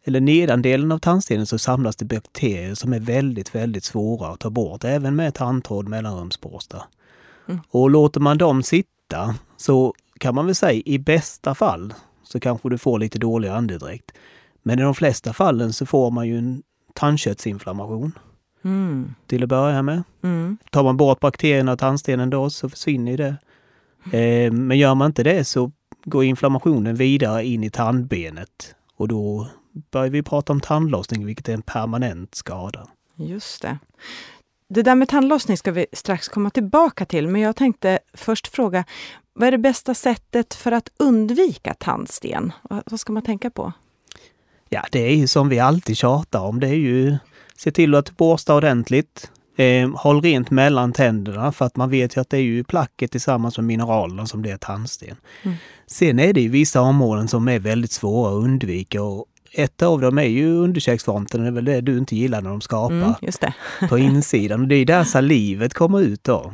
eller 0.06 0.22
nedandelen 0.22 0.92
av 0.92 1.00
tandstenen 1.00 1.46
så 1.46 1.60
samlas 1.60 1.96
det 1.96 2.06
bakterier 2.06 2.76
som 2.76 2.94
är 2.94 3.00
väldigt, 3.00 3.56
väldigt 3.56 3.84
svåra 3.84 4.28
att 4.28 4.40
ta 4.40 4.50
bort, 4.50 4.84
även 4.84 5.16
med 5.16 5.34
tandtråd, 5.34 5.88
mellanrumsborstar. 5.88 6.84
Mm. 7.48 7.62
Och 7.70 7.90
låter 7.90 8.20
man 8.20 8.38
dem 8.38 8.64
sitta 8.64 9.36
så 9.58 9.94
kan 10.18 10.36
man 10.36 10.46
väl 10.46 10.56
säga 10.56 10.82
i 10.86 11.00
bästa 11.00 11.56
fall 11.56 11.94
så 12.24 12.40
kanske 12.40 12.70
du 12.70 12.78
får 12.78 13.00
lite 13.00 13.20
dålig 13.20 13.50
andedräkt. 13.50 14.12
Men 14.64 14.80
i 14.80 14.82
de 14.82 14.96
flesta 14.96 15.34
fallen 15.34 15.74
så 15.74 15.86
får 15.86 16.12
man 16.12 16.28
ju 16.28 16.38
en 16.38 16.64
tandköttsinflammation. 16.94 18.12
Mm. 18.64 19.16
Till 19.28 19.44
att 19.44 19.50
börja 19.50 19.82
med. 19.82 20.04
Mm. 20.22 20.58
Tar 20.72 20.84
man 20.84 20.98
bort 20.98 21.20
bakterierna 21.20 21.72
och 21.72 21.80
tandstenen 21.80 22.30
då 22.30 22.50
så 22.50 22.70
försvinner 22.70 23.18
det. 23.18 23.36
Eh, 24.12 24.52
men 24.52 24.78
gör 24.78 24.96
man 24.96 25.06
inte 25.06 25.24
det 25.24 25.46
så 25.46 25.72
går 26.06 26.24
inflammationen 26.24 26.96
vidare 26.96 27.46
in 27.46 27.64
i 27.64 27.70
tandbenet 27.70 28.76
och 28.96 29.08
då 29.08 29.48
börjar 29.92 30.10
vi 30.10 30.24
prata 30.24 30.54
om 30.54 30.62
tandlossning, 30.62 31.26
vilket 31.26 31.50
är 31.50 31.54
en 31.54 31.62
permanent 31.62 32.36
skada. 32.36 32.88
Just 33.16 33.62
det. 33.62 33.78
Det 34.68 34.82
där 34.82 34.96
med 34.96 35.10
tandlossning 35.10 35.58
ska 35.58 35.72
vi 35.72 35.86
strax 35.94 36.28
komma 36.28 36.50
tillbaka 36.50 37.06
till, 37.06 37.28
men 37.28 37.42
jag 37.42 37.56
tänkte 37.56 38.00
först 38.14 38.48
fråga, 38.48 38.86
vad 39.34 39.48
är 39.48 39.52
det 39.52 39.58
bästa 39.58 39.94
sättet 39.94 40.54
för 40.54 40.72
att 40.72 40.90
undvika 40.98 41.74
tandsten? 41.74 42.52
Vad 42.86 43.00
ska 43.00 43.14
man 43.14 43.24
tänka 43.24 43.50
på? 43.50 43.74
Ja, 44.70 44.86
det 44.92 45.00
är 45.00 45.16
ju 45.16 45.28
som 45.28 45.50
vi 45.50 45.60
alltid 45.60 45.98
tjatar 45.98 46.40
om. 46.40 46.60
Det 46.60 46.68
är 46.68 46.74
ju 46.74 47.18
se 47.58 47.72
till 47.72 47.96
att 47.96 48.18
borsta 48.18 48.56
ordentligt. 48.56 49.32
Eh, 49.56 49.90
håll 49.96 50.22
rent 50.22 50.52
mellan 50.52 50.94
tänderna 50.94 51.52
för 51.52 51.66
att 51.66 51.76
man 51.76 51.90
vet 51.90 52.18
ju 52.18 52.22
att 52.22 52.30
det 52.30 52.38
är 52.38 52.42
ju 52.42 52.64
placket 52.64 53.12
tillsammans 53.12 53.58
med 53.58 53.66
mineralerna 53.66 54.26
som 54.26 54.42
blir 54.42 54.58
tandsten. 54.58 55.18
Mm. 55.44 55.58
Sen 55.88 56.20
är 56.20 56.34
det 56.34 56.42
ju 56.42 56.50
vissa 56.50 56.82
områden 56.82 57.28
som 57.28 57.48
är 57.48 57.60
väldigt 57.60 57.92
svåra 57.92 58.38
att 58.38 58.44
undvika 58.44 59.04
och 59.04 59.26
ett 59.56 59.82
av 59.82 60.02
dem 60.02 60.18
är 60.18 60.24
ju 60.24 60.56
underkäksfronten, 60.56 61.42
det 61.42 61.48
är 61.48 61.52
väl 61.52 61.66
det 61.66 61.82
du 61.82 61.98
inte 61.98 62.16
gillar 62.16 62.42
när 62.42 62.50
de 62.50 62.62
skapar 62.62 62.96
mm, 62.96 63.90
på 63.90 63.98
insidan. 63.98 64.62
Och 64.62 64.68
det 64.68 64.76
är 64.76 64.86
där 64.86 65.04
salivet 65.04 65.74
kommer 65.74 66.02
ut 66.02 66.24
då. 66.24 66.54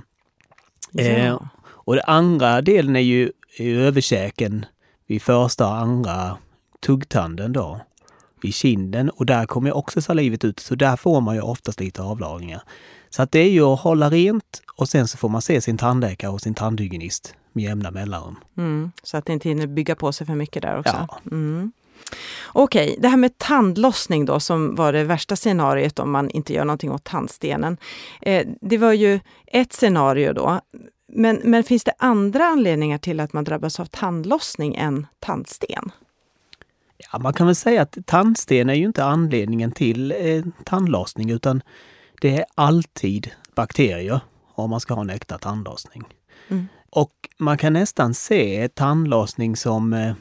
Ja. 0.91 1.03
Eh, 1.03 1.41
och 1.65 1.95
den 1.95 2.03
andra 2.07 2.61
delen 2.61 2.95
är 2.95 2.99
ju, 2.99 3.31
är 3.57 3.63
ju 3.63 3.81
överkäken 3.81 4.65
vid 5.07 5.21
första 5.21 5.67
och 5.67 5.75
andra 5.75 6.37
tuggtanden 6.85 7.53
då 7.53 7.81
i 8.43 8.51
kinden 8.51 9.09
och 9.09 9.25
där 9.25 9.45
kommer 9.45 9.77
också 9.77 10.01
salivet 10.01 10.43
ut. 10.43 10.59
Så 10.59 10.75
där 10.75 10.95
får 10.95 11.21
man 11.21 11.35
ju 11.35 11.41
oftast 11.41 11.79
lite 11.79 12.01
avlagringar. 12.01 12.61
Så 13.09 13.21
att 13.21 13.31
det 13.31 13.39
är 13.39 13.49
ju 13.49 13.63
att 13.63 13.79
hålla 13.79 14.09
rent 14.09 14.61
och 14.75 14.89
sen 14.89 15.07
så 15.07 15.17
får 15.17 15.29
man 15.29 15.41
se 15.41 15.61
sin 15.61 15.77
tandläkare 15.77 16.31
och 16.31 16.41
sin 16.41 16.53
tandhygienist 16.53 17.35
med 17.53 17.63
jämna 17.63 17.91
mellanrum. 17.91 18.35
Mm, 18.57 18.91
så 19.03 19.17
att 19.17 19.25
det 19.25 19.33
inte 19.33 19.49
hinner 19.49 19.67
bygga 19.67 19.95
på 19.95 20.11
sig 20.11 20.27
för 20.27 20.35
mycket 20.35 20.61
där 20.61 20.79
också. 20.79 21.07
Ja. 21.09 21.19
Mm. 21.31 21.71
Okej, 22.47 22.87
okay, 22.87 23.01
det 23.01 23.07
här 23.07 23.17
med 23.17 23.37
tandlossning 23.37 24.25
då 24.25 24.39
som 24.39 24.75
var 24.75 24.93
det 24.93 25.03
värsta 25.03 25.35
scenariot 25.35 25.99
om 25.99 26.11
man 26.11 26.29
inte 26.29 26.53
gör 26.53 26.65
någonting 26.65 26.91
åt 26.91 27.03
tandstenen. 27.03 27.77
Eh, 28.21 28.47
det 28.61 28.77
var 28.77 28.93
ju 28.93 29.19
ett 29.47 29.73
scenario 29.73 30.33
då. 30.33 30.59
Men, 31.11 31.41
men 31.43 31.63
finns 31.63 31.83
det 31.83 31.93
andra 31.97 32.45
anledningar 32.45 32.97
till 32.97 33.19
att 33.19 33.33
man 33.33 33.43
drabbas 33.43 33.79
av 33.79 33.85
tandlossning 33.85 34.75
än 34.75 35.07
tandsten? 35.19 35.91
Ja, 37.11 37.19
man 37.19 37.33
kan 37.33 37.47
väl 37.47 37.55
säga 37.55 37.81
att 37.81 37.97
tandsten 38.05 38.69
är 38.69 38.73
ju 38.73 38.85
inte 38.85 39.03
anledningen 39.03 39.71
till 39.71 40.11
eh, 40.11 40.43
tandlossning 40.65 41.29
utan 41.29 41.61
det 42.21 42.37
är 42.37 42.45
alltid 42.55 43.31
bakterier 43.55 44.19
om 44.55 44.69
man 44.69 44.79
ska 44.79 44.93
ha 44.93 45.01
en 45.01 45.09
äkta 45.09 45.37
tandlossning. 45.37 46.03
Mm. 46.47 46.67
Och 46.89 47.13
man 47.37 47.57
kan 47.57 47.73
nästan 47.73 48.13
se 48.13 48.69
tandlossning 48.69 49.55
som 49.55 49.93
eh, 49.93 50.13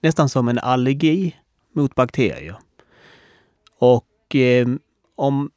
nästan 0.00 0.28
som 0.28 0.48
en 0.48 0.58
allergi 0.58 1.36
mot 1.72 1.94
bakterier. 1.94 2.56
Och 3.78 4.36
eh, 4.36 4.68
om 5.16 5.50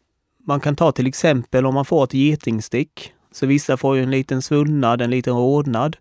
man 0.46 0.60
kan 0.60 0.76
ta 0.76 0.92
till 0.92 1.08
exempel 1.08 1.66
om 1.66 1.74
man 1.74 1.86
får 1.86 2.04
ett 2.04 2.14
getingstick, 2.14 3.14
så 3.32 3.46
vissa 3.46 3.78
får 3.78 3.96
ju 3.96 4.04
en 4.04 4.12
liten 4.12 4.42
svullnad, 4.42 5.02
en 5.02 5.10
liten 5.10 5.34
rodnad. 5.34 5.98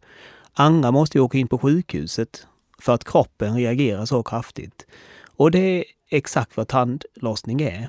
Andra 0.52 0.90
måste 0.90 1.18
ju 1.18 1.22
åka 1.22 1.38
in 1.38 1.48
på 1.48 1.58
sjukhuset 1.58 2.46
för 2.78 2.94
att 2.94 3.04
kroppen 3.04 3.54
reagerar 3.54 4.04
så 4.04 4.22
kraftigt. 4.22 4.86
Och 5.36 5.50
det 5.50 5.58
är 5.58 5.84
exakt 6.10 6.56
vad 6.56 6.68
tandlossning 6.68 7.62
är. 7.62 7.88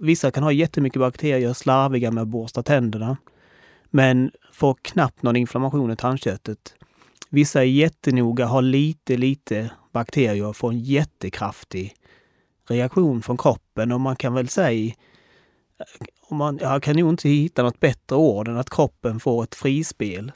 Vissa 0.00 0.30
kan 0.30 0.42
ha 0.42 0.52
jättemycket 0.52 1.00
bakterier, 1.00 1.52
slarviga 1.52 2.10
med 2.10 2.22
att 2.22 2.28
borsta 2.28 2.62
tänderna, 2.62 3.16
men 3.90 4.30
får 4.52 4.76
knappt 4.82 5.22
någon 5.22 5.36
inflammation 5.36 5.90
i 5.90 5.96
tandköttet. 5.96 6.74
Vissa 7.30 7.60
är 7.60 7.66
jättenoga, 7.66 8.46
har 8.46 8.62
lite, 8.62 9.16
lite 9.16 9.70
bakterier 9.92 10.46
och 10.46 10.56
får 10.56 10.70
en 10.70 10.80
jättekraftig 10.80 11.94
reaktion 12.68 13.22
från 13.22 13.36
kroppen 13.36 13.92
och 13.92 14.00
man 14.00 14.16
kan 14.16 14.34
väl 14.34 14.48
säga 14.48 14.94
om 16.28 16.36
man, 16.36 16.58
jag 16.60 16.82
kan 16.82 16.96
nog 16.96 17.12
inte 17.12 17.28
hitta 17.28 17.62
något 17.62 17.80
bättre 17.80 18.16
ord 18.16 18.48
än 18.48 18.56
att 18.56 18.70
kroppen 18.70 19.20
får 19.20 19.44
ett 19.44 19.54
frispel 19.54 20.32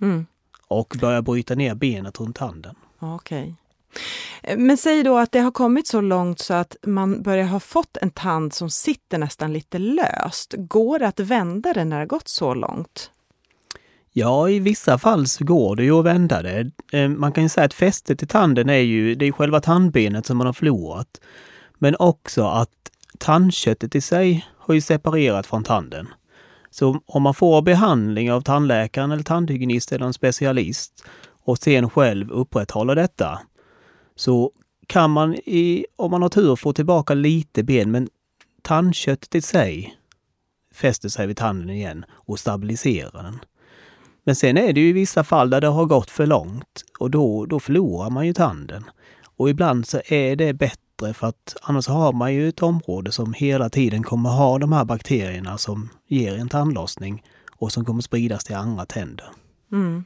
mm. 0.00 0.26
och 0.68 0.96
börjar 1.00 1.22
bryta 1.22 1.54
ner 1.54 1.74
benet 1.74 2.20
runt 2.20 2.36
tanden. 2.36 2.74
Okej. 2.98 3.42
Okay. 3.42 4.56
Men 4.56 4.76
säg 4.76 5.02
då 5.02 5.18
att 5.18 5.32
det 5.32 5.40
har 5.40 5.50
kommit 5.50 5.86
så 5.86 6.00
långt 6.00 6.38
så 6.38 6.54
att 6.54 6.76
man 6.82 7.22
börjar 7.22 7.46
ha 7.46 7.60
fått 7.60 7.96
en 7.96 8.10
tand 8.10 8.54
som 8.54 8.70
sitter 8.70 9.18
nästan 9.18 9.52
lite 9.52 9.78
löst. 9.78 10.54
Går 10.58 10.98
det 10.98 11.08
att 11.08 11.20
vända 11.20 11.72
det 11.72 11.84
när 11.84 12.00
det 12.00 12.06
gått 12.06 12.28
så 12.28 12.54
långt? 12.54 13.10
Ja, 14.12 14.48
i 14.48 14.58
vissa 14.58 14.98
fall 14.98 15.26
så 15.26 15.44
går 15.44 15.76
det 15.76 15.84
ju 15.84 15.98
att 15.98 16.04
vända 16.04 16.42
det. 16.42 16.70
Eh, 16.92 17.08
man 17.08 17.32
kan 17.32 17.42
ju 17.42 17.48
säga 17.48 17.64
att 17.64 17.74
fästet 17.74 18.22
i 18.22 18.26
tanden 18.26 18.68
är 18.68 18.78
ju, 18.78 19.14
det 19.14 19.26
är 19.26 19.32
själva 19.32 19.60
tandbenet 19.60 20.26
som 20.26 20.36
man 20.36 20.46
har 20.46 20.52
förlorat. 20.52 21.20
Men 21.78 21.96
också 21.98 22.44
att 22.46 22.70
tandköttet 23.18 23.94
i 23.94 24.00
sig 24.00 24.46
har 24.58 24.74
ju 24.74 24.80
separerat 24.80 25.46
från 25.46 25.64
tanden. 25.64 26.08
Så 26.70 27.00
om 27.06 27.22
man 27.22 27.34
får 27.34 27.62
behandling 27.62 28.32
av 28.32 28.40
tandläkaren 28.40 29.12
eller 29.12 29.22
tandhygienist 29.22 29.92
eller 29.92 30.06
en 30.06 30.12
specialist 30.12 31.04
och 31.44 31.58
sen 31.58 31.90
själv 31.90 32.30
upprätthåller 32.30 32.94
detta 32.94 33.40
så 34.16 34.52
kan 34.86 35.10
man, 35.10 35.34
i, 35.34 35.86
om 35.96 36.10
man 36.10 36.22
har 36.22 36.28
tur, 36.28 36.56
få 36.56 36.72
tillbaka 36.72 37.14
lite 37.14 37.62
ben 37.62 37.90
men 37.90 38.08
tandköttet 38.62 39.34
i 39.34 39.42
sig 39.42 39.98
fäster 40.74 41.08
sig 41.08 41.26
vid 41.26 41.36
tanden 41.36 41.70
igen 41.70 42.04
och 42.10 42.38
stabiliserar 42.38 43.22
den. 43.22 43.38
Men 44.24 44.36
sen 44.36 44.56
är 44.56 44.72
det 44.72 44.80
ju 44.80 44.88
i 44.88 44.92
vissa 44.92 45.24
fall 45.24 45.50
där 45.50 45.60
det 45.60 45.66
har 45.66 45.84
gått 45.84 46.10
för 46.10 46.26
långt 46.26 46.84
och 46.98 47.10
då, 47.10 47.46
då 47.46 47.60
förlorar 47.60 48.10
man 48.10 48.26
ju 48.26 48.32
tanden. 48.32 48.84
Och 49.36 49.50
ibland 49.50 49.86
så 49.86 50.00
är 50.06 50.36
det 50.36 50.52
bättre 50.52 51.14
för 51.14 51.26
att 51.26 51.56
annars 51.62 51.88
har 51.88 52.12
man 52.12 52.34
ju 52.34 52.48
ett 52.48 52.62
område 52.62 53.12
som 53.12 53.32
hela 53.32 53.70
tiden 53.70 54.02
kommer 54.02 54.30
ha 54.30 54.58
de 54.58 54.72
här 54.72 54.84
bakterierna 54.84 55.58
som 55.58 55.88
ger 56.08 56.38
en 56.38 56.48
tandlossning 56.48 57.22
och 57.56 57.72
som 57.72 57.84
kommer 57.84 58.02
spridas 58.02 58.44
till 58.44 58.56
andra 58.56 58.86
tänder. 58.86 59.26
Mm. 59.72 60.04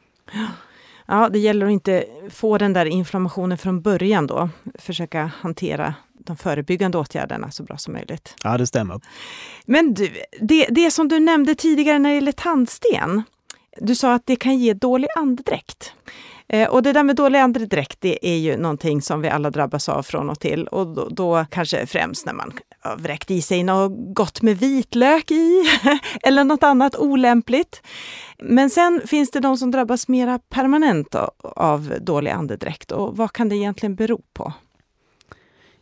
Ja, 1.08 1.28
det 1.28 1.38
gäller 1.38 1.66
att 1.66 1.72
inte 1.72 2.04
få 2.30 2.58
den 2.58 2.72
där 2.72 2.86
inflammationen 2.86 3.58
från 3.58 3.80
början 3.80 4.26
då. 4.26 4.48
Försöka 4.78 5.30
hantera 5.40 5.94
de 6.12 6.36
förebyggande 6.36 6.98
åtgärderna 6.98 7.50
så 7.50 7.62
bra 7.62 7.76
som 7.76 7.92
möjligt. 7.92 8.34
Ja, 8.44 8.58
det 8.58 8.66
stämmer. 8.66 9.00
Men 9.64 9.94
du, 9.94 10.10
det, 10.40 10.66
det 10.70 10.90
som 10.90 11.08
du 11.08 11.20
nämnde 11.20 11.54
tidigare 11.54 11.98
när 11.98 12.08
det 12.08 12.14
gäller 12.14 12.32
tandsten, 12.32 13.22
du 13.80 13.94
sa 13.94 14.14
att 14.14 14.26
det 14.26 14.36
kan 14.36 14.58
ge 14.58 14.74
dålig 14.74 15.08
andedräkt. 15.16 15.92
Eh, 16.48 16.68
och 16.68 16.82
det 16.82 16.92
där 16.92 17.02
med 17.02 17.16
dålig 17.16 17.38
andedräkt, 17.38 18.00
det 18.00 18.28
är 18.28 18.36
ju 18.36 18.56
någonting 18.56 19.02
som 19.02 19.20
vi 19.20 19.28
alla 19.28 19.50
drabbas 19.50 19.88
av 19.88 20.02
från 20.02 20.30
och 20.30 20.40
till. 20.40 20.66
Och 20.66 20.86
då, 20.86 21.08
då 21.08 21.46
kanske 21.50 21.86
främst 21.86 22.26
när 22.26 22.32
man 22.32 22.52
har 22.80 22.96
vräkt 22.96 23.30
i 23.30 23.42
sig 23.42 23.64
något 23.64 24.14
gott 24.14 24.42
med 24.42 24.58
vitlök 24.58 25.30
i, 25.30 25.64
eller 26.22 26.44
något 26.44 26.62
annat 26.62 26.96
olämpligt. 26.96 27.82
Men 28.38 28.70
sen 28.70 29.02
finns 29.06 29.30
det 29.30 29.40
de 29.40 29.56
som 29.56 29.70
drabbas 29.70 30.08
mera 30.08 30.38
permanent 30.38 31.14
av 31.42 31.94
dålig 32.00 32.30
andedräkt. 32.30 32.92
Och 32.92 33.16
vad 33.16 33.32
kan 33.32 33.48
det 33.48 33.56
egentligen 33.56 33.94
bero 33.94 34.22
på? 34.32 34.52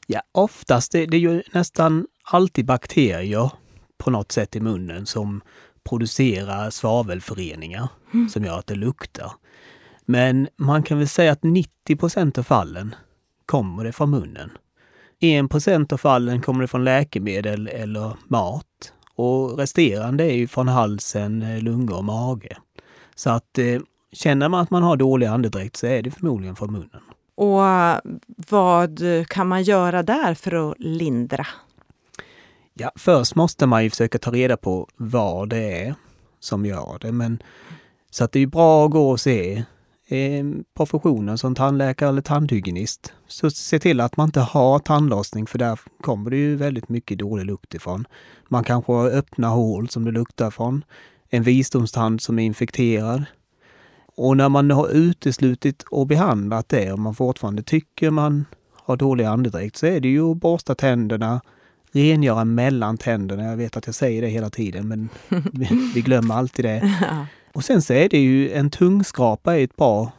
Ja, 0.07 0.21
oftast 0.33 0.93
det, 0.93 1.07
det 1.07 1.17
är 1.17 1.21
ju 1.21 1.43
nästan 1.53 2.07
alltid 2.25 2.67
bakterier 2.67 3.51
på 3.99 4.11
något 4.11 4.33
sätt 4.33 4.57
i 4.57 4.61
munnen 4.61 5.07
som 5.07 5.41
producerar 5.89 6.71
svavelföreningar 6.71 7.89
mm. 8.15 8.29
som 8.29 8.45
gör 8.45 8.59
att 8.59 8.67
det 8.67 8.75
luktar. 8.75 9.33
Men 10.07 10.49
man 10.57 10.83
kan 10.83 10.99
väl 10.99 11.09
säga 11.09 11.33
att 11.33 11.43
90% 11.43 12.39
av 12.39 12.43
fallen 12.43 12.95
kommer 13.47 13.85
det 13.85 13.93
från 13.93 14.11
munnen. 14.11 14.51
1% 15.21 15.93
av 15.93 15.97
fallen 15.97 16.43
kommer 16.43 16.61
det 16.61 16.69
från 16.69 16.85
läkemedel 16.85 17.69
eller 17.69 18.17
mat. 18.29 18.93
Och 19.15 19.59
resterande 19.59 20.25
är 20.25 20.35
ju 20.35 20.47
från 20.47 20.69
halsen, 20.69 21.61
lungor 21.61 21.97
och 21.97 22.05
mage. 22.05 22.57
Så 23.15 23.31
att 23.31 23.59
eh, 23.59 23.81
känner 24.13 24.49
man 24.49 24.61
att 24.61 24.71
man 24.71 24.83
har 24.83 24.97
dålig 24.97 25.27
andedräkt 25.27 25.77
så 25.77 25.87
är 25.87 26.03
det 26.03 26.11
förmodligen 26.11 26.57
från 26.57 26.73
munnen. 26.73 27.03
Och 27.35 27.61
vad 28.51 29.01
kan 29.29 29.49
man 29.49 29.63
göra 29.63 30.03
där 30.03 30.35
för 30.35 30.71
att 30.71 30.79
lindra? 30.79 31.47
Ja, 32.75 32.91
först 32.97 33.35
måste 33.35 33.67
man 33.67 33.85
ju 33.85 33.91
försöka 33.91 34.19
ta 34.19 34.31
reda 34.31 34.57
på 34.57 34.89
vad 34.97 35.49
det 35.49 35.87
är 35.87 35.95
som 36.41 36.67
gör 36.67 36.99
det. 37.01 37.13
Men, 37.13 37.43
så 38.11 38.25
att 38.25 38.33
det 38.33 38.41
är 38.41 38.47
bra 38.47 38.87
att 38.87 38.91
gå 38.91 39.11
och 39.11 39.21
se 39.21 39.55
eh, 39.57 39.63
professionen 40.77 41.39
som 41.39 41.55
tandläkare 41.55 42.09
eller 42.09 42.23
tandhygienist. 42.23 43.13
Så 43.27 43.51
se 43.51 43.79
till 43.79 44.01
att 44.01 44.17
man 44.17 44.29
inte 44.29 44.41
har 44.41 44.79
tandlossning 44.79 45.47
för 45.47 45.59
där 45.59 45.81
kommer 46.01 46.31
det 46.31 46.37
ju 46.37 46.57
väldigt 46.57 46.89
mycket 46.89 47.19
dålig 47.19 47.47
lukt 47.47 47.75
ifrån. 47.75 48.05
Man 48.49 48.65
kanske 48.65 48.93
har 48.93 49.11
öppna 49.11 49.49
hål 49.49 49.89
som 49.89 50.05
det 50.05 50.11
luktar 50.11 50.51
från. 50.51 50.85
En 51.29 51.43
visdomstand 51.43 52.21
som 52.21 52.39
är 52.39 52.43
infekterad. 52.43 53.25
Och 54.17 54.37
när 54.37 54.49
man 54.49 54.71
har 54.71 54.89
uteslutit 54.89 55.83
och 55.83 56.07
behandlat 56.07 56.69
det 56.69 56.93
och 56.93 56.99
man 56.99 57.15
fortfarande 57.15 57.63
tycker 57.63 58.11
man 58.11 58.45
har 58.75 58.97
dålig 58.97 59.25
andedräkt 59.25 59.77
så 59.77 59.87
är 59.87 60.01
det 60.01 60.09
ju 60.09 60.31
att 60.31 60.37
borsta 60.37 60.75
tänderna, 60.75 61.41
rengöra 61.93 62.45
mellan 62.45 62.99
tänderna. 62.99 63.45
Jag 63.45 63.57
vet 63.57 63.77
att 63.77 63.87
jag 63.87 63.95
säger 63.95 64.23
det 64.23 64.29
hela 64.29 64.51
tiden 64.51 64.89
men 64.89 65.09
vi, 65.53 65.91
vi 65.95 66.01
glömmer 66.01 66.35
alltid 66.35 66.65
det. 66.65 66.97
Och 67.57 67.65
sen 67.65 67.83
så 67.83 67.93
är 67.93 68.09
det 68.09 68.19
ju 68.19 68.53
en 68.53 68.71
tungskrapa 68.71 69.57
är 69.57 69.65
ett 69.65 69.77
bra 69.77 70.13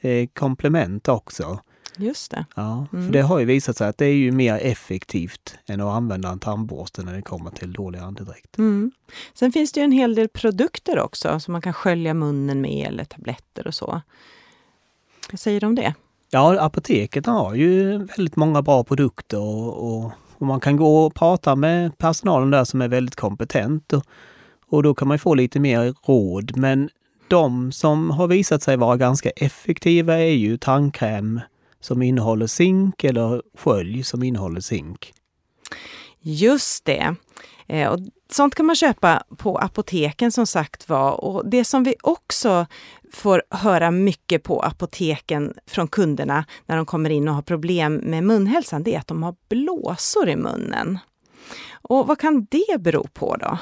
eh, 0.00 0.28
komplement 0.32 1.08
också. 1.08 1.58
Just 1.96 2.30
det. 2.30 2.46
Ja, 2.56 2.86
mm. 2.92 3.06
för 3.06 3.12
det 3.12 3.22
har 3.22 3.38
ju 3.38 3.44
visat 3.44 3.76
sig 3.76 3.88
att 3.88 3.98
det 3.98 4.06
är 4.06 4.14
ju 4.14 4.32
mer 4.32 4.54
effektivt 4.54 5.58
än 5.66 5.80
att 5.80 5.96
använda 5.96 6.28
en 6.28 6.38
tandborste 6.38 7.02
när 7.02 7.14
det 7.14 7.22
kommer 7.22 7.50
till 7.50 7.72
dålig 7.72 7.98
andedräkt. 7.98 8.58
Mm. 8.58 8.90
Sen 9.34 9.52
finns 9.52 9.72
det 9.72 9.80
ju 9.80 9.84
en 9.84 9.92
hel 9.92 10.14
del 10.14 10.28
produkter 10.28 10.98
också 10.98 11.40
som 11.40 11.52
man 11.52 11.62
kan 11.62 11.72
skölja 11.72 12.14
munnen 12.14 12.60
med 12.60 12.86
eller 12.86 13.04
tabletter 13.04 13.66
och 13.66 13.74
så. 13.74 14.00
Vad 15.30 15.40
säger 15.40 15.60
du 15.60 15.66
om 15.66 15.74
det? 15.74 15.94
Ja, 16.30 16.60
apoteket 16.60 17.26
har 17.26 17.54
ju 17.54 17.98
väldigt 17.98 18.36
många 18.36 18.62
bra 18.62 18.84
produkter 18.84 19.40
och, 19.40 19.88
och, 19.88 20.12
och, 20.38 20.46
man 20.46 20.60
kan 20.60 20.76
gå 20.76 21.04
och 21.04 21.14
prata 21.14 21.56
med 21.56 21.98
personalen 21.98 22.50
där 22.50 22.64
som 22.64 22.80
är 22.80 22.88
väldigt 22.88 23.16
kompetent. 23.16 23.92
Och, 23.92 24.04
och 24.70 24.82
då 24.82 24.94
kan 24.94 25.08
man 25.08 25.18
få 25.18 25.34
lite 25.34 25.60
mer 25.60 25.94
råd. 26.06 26.56
Men 26.56 26.90
de 27.28 27.72
som 27.72 28.10
har 28.10 28.28
visat 28.28 28.62
sig 28.62 28.76
vara 28.76 28.96
ganska 28.96 29.30
effektiva 29.30 30.18
är 30.18 30.34
ju 30.34 30.56
tandkräm 30.56 31.40
som 31.80 32.02
innehåller 32.02 32.46
zink 32.46 33.04
eller 33.04 33.42
skölj 33.58 34.02
som 34.02 34.22
innehåller 34.22 34.60
zink. 34.60 35.12
Just 36.20 36.84
det. 36.84 37.14
Eh, 37.66 37.88
och 37.88 37.98
sånt 38.30 38.54
kan 38.54 38.66
man 38.66 38.76
köpa 38.76 39.22
på 39.36 39.58
apoteken 39.58 40.32
som 40.32 40.46
sagt 40.46 40.88
var. 40.88 41.24
Och 41.24 41.50
det 41.50 41.64
som 41.64 41.84
vi 41.84 41.94
också 42.02 42.66
får 43.12 43.42
höra 43.50 43.90
mycket 43.90 44.42
på 44.42 44.60
apoteken 44.60 45.54
från 45.66 45.88
kunderna 45.88 46.44
när 46.66 46.76
de 46.76 46.86
kommer 46.86 47.10
in 47.10 47.28
och 47.28 47.34
har 47.34 47.42
problem 47.42 47.94
med 47.94 48.24
munhälsan, 48.24 48.82
det 48.82 48.94
är 48.94 48.98
att 48.98 49.06
de 49.06 49.22
har 49.22 49.34
blåsor 49.48 50.28
i 50.28 50.36
munnen. 50.36 50.98
Och 51.72 52.06
vad 52.06 52.18
kan 52.18 52.46
det 52.50 52.80
bero 52.80 53.06
på 53.14 53.36
då? 53.36 53.58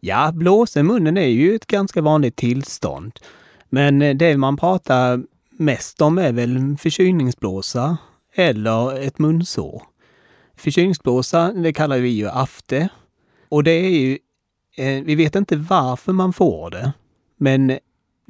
Ja, 0.00 0.32
blåsa 0.32 0.80
i 0.80 0.82
munnen 0.82 1.16
är 1.16 1.26
ju 1.26 1.54
ett 1.54 1.66
ganska 1.66 2.02
vanligt 2.02 2.36
tillstånd. 2.36 3.12
Men 3.68 4.02
eh, 4.02 4.16
det 4.16 4.36
man 4.36 4.56
pratar 4.56 5.22
mest 5.50 6.00
om 6.00 6.18
är 6.18 6.32
väl 6.32 6.76
förkylningsblåsa 6.76 7.96
eller 8.34 9.00
ett 9.00 9.18
munsår. 9.18 9.82
Förkylningsblåsa, 10.56 11.52
det 11.52 11.72
kallar 11.72 11.98
vi 11.98 12.08
ju 12.08 12.28
afte. 12.28 12.88
Och 13.48 13.64
det 13.64 13.70
är 13.70 13.90
ju, 13.90 14.18
eh, 14.76 15.04
vi 15.04 15.14
vet 15.14 15.36
inte 15.36 15.56
varför 15.56 16.12
man 16.12 16.32
får 16.32 16.70
det, 16.70 16.92
men 17.36 17.78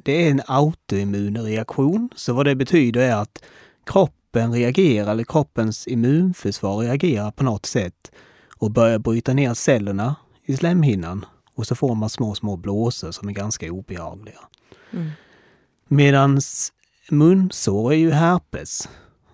det 0.03 0.25
är 0.25 0.31
en 0.31 0.41
autoimmun 0.45 1.37
reaktion. 1.37 2.09
Så 2.15 2.33
vad 2.33 2.45
det 2.45 2.55
betyder 2.55 3.01
är 3.01 3.15
att 3.15 3.43
kroppen 3.85 4.53
reagerar, 4.53 5.11
eller 5.11 5.23
kroppens 5.23 5.87
immunförsvar 5.87 6.77
reagerar 6.77 7.31
på 7.31 7.43
något 7.43 7.65
sätt 7.65 8.11
och 8.57 8.71
börjar 8.71 8.99
bryta 8.99 9.33
ner 9.33 9.53
cellerna 9.53 10.15
i 10.45 10.57
slemhinnan. 10.57 11.25
Och 11.59 11.67
så 11.67 11.75
får 11.75 11.95
man 11.95 12.09
små, 12.09 12.35
små 12.35 12.55
blåsor 12.55 13.11
som 13.11 13.27
är 13.27 13.33
ganska 13.33 13.71
obehagliga. 13.71 14.39
Mm. 14.91 15.09
Medans 15.87 16.73
munsår 17.09 17.93
är 17.93 17.97
ju 17.97 18.11
herpes. 18.11 18.89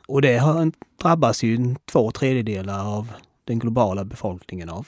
Och 0.08 0.22
det 0.22 0.38
har, 0.38 0.72
drabbas 1.02 1.44
ju 1.44 1.76
två 1.92 2.12
tredjedelar 2.12 2.98
av 2.98 3.12
den 3.44 3.60
globala 3.60 4.06
befolkningen 4.06 4.70
av. 4.70 4.88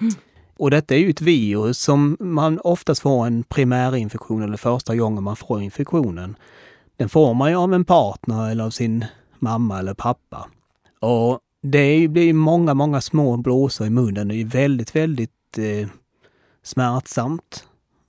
Mm. 0.00 0.14
Och 0.56 0.70
detta 0.70 0.94
är 0.94 0.98
ju 0.98 1.10
ett 1.10 1.20
virus 1.20 1.78
som 1.78 2.16
man 2.20 2.58
oftast 2.58 3.02
får 3.02 3.26
en 3.26 3.42
primärinfektion 3.42 4.42
eller 4.42 4.56
första 4.56 4.96
gången 4.96 5.22
man 5.22 5.36
får 5.36 5.62
infektionen. 5.62 6.36
Den 6.96 7.08
får 7.08 7.34
man 7.34 7.50
ju 7.50 7.56
av 7.56 7.74
en 7.74 7.84
partner 7.84 8.50
eller 8.50 8.64
av 8.64 8.70
sin 8.70 9.04
mamma 9.38 9.78
eller 9.78 9.94
pappa. 9.94 10.48
Och 11.00 11.40
det 11.60 12.08
blir 12.08 12.32
många, 12.32 12.74
många 12.74 13.00
små 13.00 13.36
blåsor 13.36 13.86
i 13.86 13.90
munnen. 13.90 14.28
Det 14.28 14.34
är 14.34 14.44
väldigt, 14.44 14.96
väldigt 14.96 15.58
eh, 15.58 15.88
smärtsamt. 16.62 17.66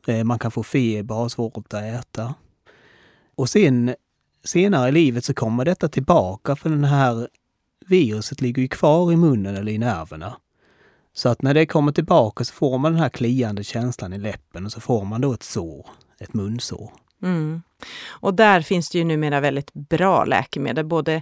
Eh, 0.07 0.23
man 0.23 0.39
kan 0.39 0.51
få 0.51 0.63
feber, 0.63 1.15
ha 1.15 1.29
svårt 1.29 1.57
att 1.57 1.73
äta. 1.73 2.33
Och 3.35 3.49
sen 3.49 3.95
senare 4.43 4.89
i 4.89 4.91
livet 4.91 5.25
så 5.25 5.33
kommer 5.33 5.65
detta 5.65 5.89
tillbaka 5.89 6.55
för 6.55 6.69
den 6.69 6.83
här 6.83 7.27
viruset 7.85 8.41
ligger 8.41 8.61
ju 8.61 8.67
kvar 8.67 9.11
i 9.11 9.15
munnen 9.15 9.55
eller 9.55 9.71
i 9.71 9.77
nerverna. 9.77 10.37
Så 11.13 11.29
att 11.29 11.41
när 11.41 11.53
det 11.53 11.65
kommer 11.65 11.91
tillbaka 11.91 12.43
så 12.43 12.53
får 12.53 12.77
man 12.77 12.91
den 12.91 13.01
här 13.01 13.09
kliande 13.09 13.63
känslan 13.63 14.13
i 14.13 14.17
läppen 14.17 14.65
och 14.65 14.71
så 14.71 14.79
får 14.79 15.05
man 15.05 15.21
då 15.21 15.33
ett 15.33 15.43
sår, 15.43 15.85
ett 16.19 16.33
munsår. 16.33 16.91
Mm. 17.23 17.61
Och 18.09 18.33
där 18.33 18.61
finns 18.61 18.89
det 18.89 18.97
ju 18.97 19.03
numera 19.03 19.39
väldigt 19.39 19.73
bra 19.73 20.25
läkemedel, 20.25 20.85
både, 20.85 21.21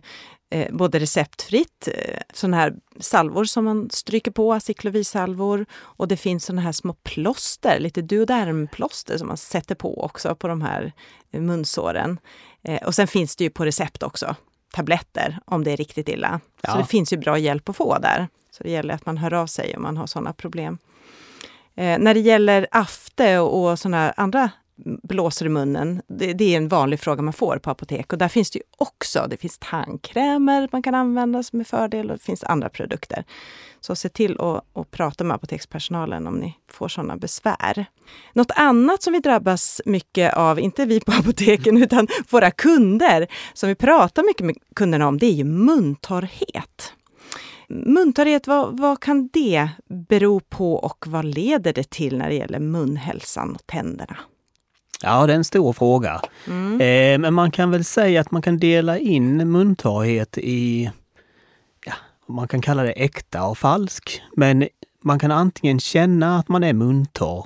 eh, 0.52 0.76
både 0.76 1.00
receptfritt, 1.00 1.88
eh, 1.88 2.20
sådana 2.34 2.58
här 2.58 2.74
salvor 3.00 3.44
som 3.44 3.66
man 3.66 3.90
stryker 3.90 4.32
på, 4.32 4.54
aciklovisalvor, 4.54 5.66
och 5.74 6.08
det 6.08 6.18
finns 6.18 6.46
sådana 6.46 6.62
här 6.62 6.72
små 6.72 6.94
plåster, 6.94 7.80
lite 7.80 8.02
duodermplåster 8.02 9.18
som 9.18 9.28
man 9.28 9.38
sätter 9.38 9.76
på 9.76 10.04
också 10.04 10.36
på 10.36 10.48
de 10.48 10.62
här 10.62 10.94
eh, 11.32 11.42
munsåren. 11.42 12.20
Eh, 12.64 12.84
och 12.84 12.96
sen 12.96 13.08
finns 13.08 13.36
det 13.36 13.44
ju 13.44 13.50
på 13.50 13.66
recept 13.66 14.04
också, 14.04 14.36
tabletter 14.74 15.40
om 15.46 15.64
det 15.64 15.72
är 15.72 15.78
riktigt 15.78 16.10
illa. 16.10 16.40
Ja. 16.62 16.72
Så 16.72 16.78
det 16.78 16.86
finns 16.86 17.14
ju 17.14 17.18
bra 17.18 17.38
hjälp 17.38 17.70
att 17.70 17.76
få 17.76 17.98
där. 17.98 18.28
Så 18.52 18.64
det 18.64 18.70
gäller 18.70 18.94
att 18.94 19.06
man 19.06 19.18
hör 19.18 19.34
av 19.34 19.48
sig 19.48 19.76
om 19.76 19.84
man 19.84 19.98
har 19.98 20.08
sådana 20.08 20.34
problem. 20.34 20.78
Eh, 21.76 22.00
när 22.00 22.14
det 22.14 22.20
gäller 22.20 22.68
afte 22.72 23.40
och, 23.40 23.72
och 23.72 23.80
sådana 23.80 24.12
andra 24.12 24.50
blåser 25.04 25.46
i 25.46 25.50
munnen, 25.50 26.02
det, 26.08 26.34
det, 26.34 26.54
är 26.54 26.58
en 26.58 26.68
vanlig 26.68 27.00
fråga 27.00 27.22
man 27.22 27.34
får 27.34 27.58
på 27.58 27.70
apotek. 27.70 28.14
Och 28.14 28.20
där 28.20 28.28
finns 28.28 28.52
det 28.52 28.60
ju 28.60 28.64
också, 28.78 29.28
det 29.30 29.38
finns 29.38 29.60
tandkrämer 29.60 30.70
man 30.72 30.84
kan 30.84 30.96
använda 30.96 31.44
som 31.44 31.60
är 31.60 31.64
fördel 31.64 32.12
och 32.12 32.18
det 32.18 32.24
finns 32.24 32.44
andra 32.44 32.70
produkter. 32.70 33.26
Så 33.80 33.96
se 33.96 34.10
till 34.10 34.42
att, 34.42 34.66
att 34.74 34.92
prata 34.92 35.24
med 35.24 35.36
apotekspersonalen 35.36 36.28
om 36.28 36.36
ni 36.36 36.58
får 36.70 36.88
sådana 36.88 37.18
besvär. 37.18 37.86
Något 38.34 38.52
annat 38.56 39.04
som 39.04 39.14
vi 39.14 39.20
drabbas 39.20 39.82
mycket 39.86 40.34
av, 40.34 40.60
inte 40.60 40.86
vi 40.86 41.00
på 41.00 41.12
apoteken, 41.20 41.84
utan 41.84 42.08
våra 42.30 42.52
kunder, 42.52 43.28
som 43.54 43.70
vi 43.70 43.76
pratar 43.76 44.24
mycket 44.24 44.46
med 44.46 44.56
kunderna 44.76 45.08
om, 45.08 45.18
det 45.18 45.26
är 45.26 45.34
ju 45.34 45.44
muntorrhet. 45.44 46.94
Muntorrhet, 47.70 48.48
vad, 48.48 48.80
vad 48.80 49.00
kan 49.00 49.30
det 49.34 49.70
bero 50.10 50.40
på 50.40 50.74
och 50.74 51.06
vad 51.08 51.26
leder 51.26 51.74
det 51.74 51.90
till 51.90 52.18
när 52.18 52.30
det 52.30 52.36
gäller 52.36 52.60
munhälsan 52.60 53.56
och 53.56 53.68
tänderna? 53.68 54.18
Ja, 55.04 55.28
det 55.28 55.34
är 55.34 55.38
en 55.38 55.44
stor 55.44 55.74
fråga. 55.74 56.22
Mm. 56.48 56.82
Eh, 56.82 57.20
men 57.20 57.34
man 57.34 57.52
kan 57.52 57.72
väl 57.72 57.84
säga 57.84 58.22
att 58.22 58.32
man 58.32 58.42
kan 58.42 58.58
dela 58.58 58.98
in 58.98 59.52
muntorrhet 59.52 60.38
i, 60.38 60.92
ja, 61.86 61.94
man 62.28 62.48
kan 62.48 62.62
kalla 62.62 62.84
det 62.84 62.92
äkta 62.92 63.44
och 63.44 63.58
falsk. 63.58 64.22
Men 64.36 64.68
man 65.02 65.20
kan 65.20 65.32
antingen 65.32 65.80
känna 65.80 66.38
att 66.40 66.50
man 66.50 66.64
är 66.64 66.74
muntorr, 66.74 67.46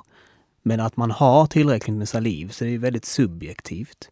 men 0.64 0.80
att 0.80 0.98
man 0.98 1.12
har 1.12 1.46
tillräckligt 1.46 1.98
med 1.98 2.10
saliv, 2.10 2.50
så 2.50 2.64
det 2.64 2.74
är 2.74 2.78
väldigt 2.78 3.06
subjektivt. 3.06 4.10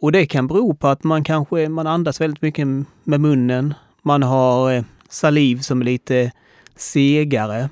Och 0.00 0.12
det 0.12 0.26
kan 0.26 0.46
bero 0.46 0.74
på 0.74 0.88
att 0.88 1.04
man 1.04 1.24
kanske 1.24 1.68
man 1.68 1.86
andas 1.86 2.20
väldigt 2.20 2.42
mycket 2.42 2.66
med 3.04 3.20
munnen. 3.20 3.74
Man 4.02 4.22
har 4.22 4.72
eh, 4.72 4.84
saliv 5.08 5.60
som 5.60 5.80
är 5.80 5.84
lite 5.84 6.32
segare. 6.76 7.68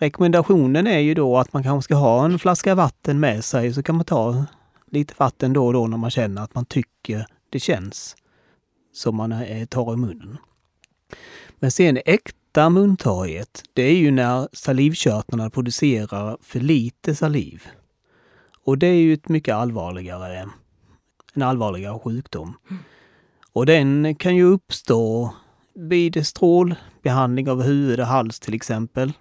Rekommendationen 0.00 0.86
är 0.86 0.98
ju 0.98 1.14
då 1.14 1.38
att 1.38 1.52
man 1.52 1.62
kanske 1.62 1.84
ska 1.84 1.94
ha 1.94 2.24
en 2.24 2.38
flaska 2.38 2.74
vatten 2.74 3.20
med 3.20 3.44
sig 3.44 3.74
så 3.74 3.82
kan 3.82 3.94
man 3.94 4.04
ta 4.04 4.44
lite 4.90 5.14
vatten 5.16 5.52
då 5.52 5.66
och 5.66 5.72
då 5.72 5.86
när 5.86 5.96
man 5.96 6.10
känner 6.10 6.42
att 6.42 6.54
man 6.54 6.64
tycker 6.64 7.26
det 7.50 7.60
känns 7.60 8.16
som 8.92 9.16
man 9.16 9.34
tar 9.68 9.94
i 9.94 9.96
munnen. 9.96 10.36
Men 11.58 11.70
sen 11.70 11.98
äkta 12.04 12.70
muntorrhet, 12.70 13.62
det 13.72 13.82
är 13.82 13.94
ju 13.94 14.10
när 14.10 14.48
salivkörtlarna 14.52 15.50
producerar 15.50 16.36
för 16.42 16.60
lite 16.60 17.14
saliv. 17.14 17.62
Och 18.64 18.78
det 18.78 18.86
är 18.86 18.94
ju 18.94 19.14
ett 19.14 19.28
mycket 19.28 19.54
allvarligare, 19.54 20.48
en 21.34 21.42
allvarligare 21.42 21.98
sjukdom. 21.98 22.56
Mm. 22.70 22.82
Och 23.52 23.66
den 23.66 24.14
kan 24.14 24.36
ju 24.36 24.44
uppstå 24.44 25.34
vid 25.74 26.26
strålbehandling 26.26 27.50
av 27.50 27.62
huvud 27.62 28.00
och 28.00 28.06
hals 28.06 28.40
till 28.40 28.54
exempel. 28.54 29.12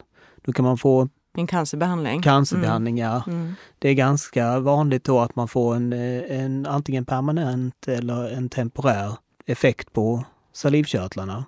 Då 0.44 0.54
kan 0.54 0.66
man 0.66 0.78
få 0.78 1.10
en 1.34 1.48
cancerbehandling? 1.48 2.22
Cancerbehandling, 2.22 3.00
mm. 3.00 3.12
ja. 3.12 3.24
Mm. 3.28 3.54
Det 3.80 3.90
är 3.90 3.94
ganska 3.94 4.60
vanligt 4.60 5.04
då 5.04 5.20
att 5.20 5.36
man 5.36 5.48
får 5.48 5.76
en, 5.76 5.94
en 5.94 6.66
antingen 6.66 7.06
permanent 7.06 7.88
eller 7.88 8.30
en 8.30 8.50
temporär 8.50 9.18
effekt 9.46 9.94
på 9.94 10.24
salivkörtlarna. 10.54 11.46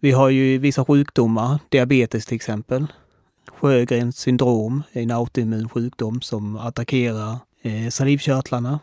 Vi 0.00 0.12
har 0.12 0.28
ju 0.28 0.58
vissa 0.58 0.84
sjukdomar, 0.84 1.58
diabetes 1.68 2.26
till 2.26 2.36
exempel. 2.36 2.86
Sjögrens 3.48 4.18
syndrom 4.18 4.82
är 4.92 5.02
en 5.02 5.10
autoimmun 5.10 5.68
sjukdom 5.68 6.20
som 6.20 6.56
attackerar 6.56 7.36
eh, 7.62 7.88
salivkörtlarna. 7.90 8.80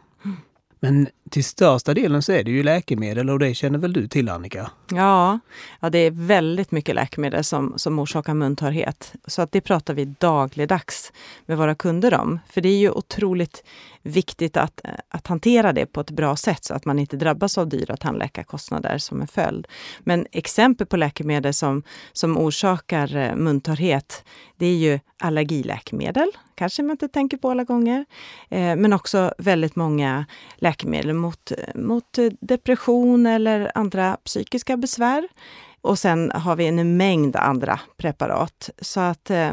Men 0.79 1.07
till 1.29 1.43
största 1.43 1.93
delen 1.93 2.21
så 2.21 2.31
är 2.31 2.43
det 2.43 2.51
ju 2.51 2.63
läkemedel 2.63 3.29
och 3.29 3.39
det 3.39 3.53
känner 3.53 3.79
väl 3.79 3.93
du 3.93 4.07
till 4.07 4.29
Annika? 4.29 4.71
Ja, 4.91 5.39
ja 5.79 5.89
det 5.89 5.99
är 5.99 6.11
väldigt 6.11 6.71
mycket 6.71 6.95
läkemedel 6.95 7.43
som, 7.43 7.73
som 7.75 7.99
orsakar 7.99 8.33
muntorrhet. 8.33 9.13
Så 9.27 9.41
att 9.41 9.51
det 9.51 9.61
pratar 9.61 9.93
vi 9.93 10.05
dagligdags 10.05 11.11
med 11.45 11.57
våra 11.57 11.75
kunder 11.75 12.13
om. 12.13 12.39
För 12.49 12.61
det 12.61 12.69
är 12.69 12.77
ju 12.77 12.89
otroligt 12.89 13.63
viktigt 14.05 14.57
att, 14.57 14.81
eh, 14.83 14.91
att 15.09 15.27
hantera 15.27 15.73
det 15.73 15.85
på 15.85 16.01
ett 16.01 16.11
bra 16.11 16.35
sätt 16.35 16.63
så 16.63 16.73
att 16.73 16.85
man 16.85 16.99
inte 16.99 17.17
drabbas 17.17 17.57
av 17.57 17.69
dyra 17.69 17.97
tandläkarkostnader 17.97 18.97
som 18.97 19.21
en 19.21 19.27
följd. 19.27 19.67
Men 19.99 20.27
exempel 20.31 20.87
på 20.87 20.97
läkemedel 20.97 21.53
som, 21.53 21.83
som 22.13 22.37
orsakar 22.37 23.15
eh, 23.15 23.35
muntorrhet, 23.35 24.25
det 24.57 24.65
är 24.65 24.75
ju 24.75 24.99
allergiläkemedel, 25.19 26.27
kanske 26.55 26.83
man 26.83 26.91
inte 26.91 27.07
tänker 27.07 27.37
på 27.37 27.49
alla 27.49 27.63
gånger. 27.63 28.05
Eh, 28.49 28.75
men 28.75 28.93
också 28.93 29.33
väldigt 29.37 29.75
många 29.75 30.25
läkemedel 30.55 31.13
mot, 31.13 31.51
mot 31.75 32.17
eh, 32.17 32.29
depression 32.41 33.25
eller 33.25 33.71
andra 33.75 34.17
psykiska 34.25 34.77
besvär. 34.77 35.27
Och 35.85 35.99
sen 35.99 36.31
har 36.31 36.55
vi 36.55 36.65
en 36.65 36.97
mängd 36.97 37.35
andra 37.35 37.79
preparat. 37.97 38.69
Så 38.81 38.99
att, 38.99 39.29
eh, 39.29 39.51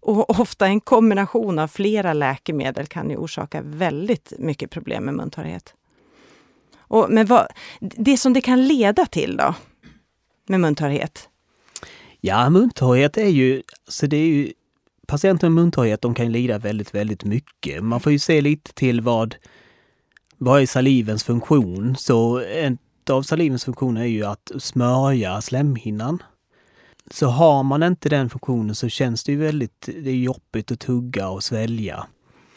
och 0.00 0.40
ofta 0.40 0.66
en 0.66 0.80
kombination 0.80 1.58
av 1.58 1.68
flera 1.68 2.12
läkemedel 2.12 2.86
kan 2.86 3.10
ju 3.10 3.16
orsaka 3.16 3.62
väldigt 3.64 4.32
mycket 4.38 4.70
problem 4.70 5.04
med 5.04 5.14
muntorrhet. 5.14 5.74
Och, 6.76 7.10
men 7.10 7.26
vad, 7.26 7.46
det 7.80 8.16
som 8.16 8.32
det 8.32 8.40
kan 8.40 8.66
leda 8.66 9.06
till 9.06 9.36
då, 9.36 9.54
med 10.46 10.60
muntorrhet? 10.60 11.28
Ja, 12.20 12.50
muntorrhet 12.50 13.16
är 13.16 13.28
ju, 13.28 13.62
så 13.88 14.06
det 14.06 14.16
är 14.16 14.26
ju 14.26 14.52
patienter 15.06 15.48
med 15.48 15.62
muntorrhet, 15.62 16.00
de 16.00 16.14
kan 16.14 16.32
lida 16.32 16.58
väldigt, 16.58 16.94
väldigt 16.94 17.24
mycket. 17.24 17.84
Man 17.84 18.00
får 18.00 18.12
ju 18.12 18.18
se 18.18 18.40
lite 18.40 18.72
till 18.72 19.00
vad, 19.00 19.34
vad 20.36 20.62
är 20.62 20.66
salivens 20.66 21.24
funktion? 21.24 21.96
Så 21.96 22.40
en 22.40 22.78
av 23.10 23.22
salivens 23.22 23.64
funktioner 23.64 24.00
är 24.00 24.06
ju 24.06 24.24
att 24.24 24.52
smörja 24.58 25.40
slemhinnan. 25.40 26.22
Så 27.10 27.26
har 27.26 27.62
man 27.62 27.82
inte 27.82 28.08
den 28.08 28.30
funktionen 28.30 28.74
så 28.74 28.88
känns 28.88 29.24
det 29.24 29.32
ju 29.32 29.38
väldigt 29.38 29.80
det 29.80 30.10
är 30.10 30.16
jobbigt 30.16 30.72
att 30.72 30.80
tugga 30.80 31.28
och 31.28 31.44
svälja. 31.44 32.06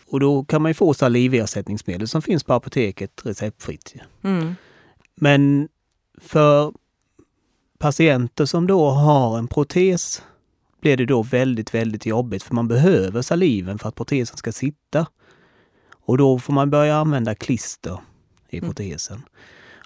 Och 0.08 0.20
då 0.20 0.46
kan 0.46 0.62
man 0.62 0.70
ju 0.70 0.74
få 0.74 0.94
saliversättningsmedel 0.94 2.08
som 2.08 2.22
finns 2.22 2.44
på 2.44 2.54
apoteket 2.54 3.22
receptfritt. 3.24 3.94
Mm. 4.22 4.56
Men 5.16 5.70
för 6.22 6.74
patienter 7.78 8.46
som 8.46 8.68
då 8.68 8.90
har 8.90 9.38
en 9.38 9.48
protes 9.48 10.24
blir 10.82 10.98
det 10.98 11.06
då 11.06 11.24
väldigt, 11.24 11.74
väldigt 11.74 12.06
jobbigt 12.06 12.44
för 12.44 12.56
man 12.56 12.68
behöver 12.68 13.22
saliven 13.22 13.80
för 13.80 13.90
att 13.90 13.96
protesen 13.96 14.38
ska 14.38 14.52
sitta. 14.52 15.08
Och 15.92 16.18
då 16.18 16.40
får 16.40 16.54
man 16.54 16.70
börja 16.70 16.96
använda 16.96 17.36
klister 17.36 18.00
i 18.50 18.58
mm. 18.58 18.70
protesen. 18.70 19.16
Mm. 19.16 19.30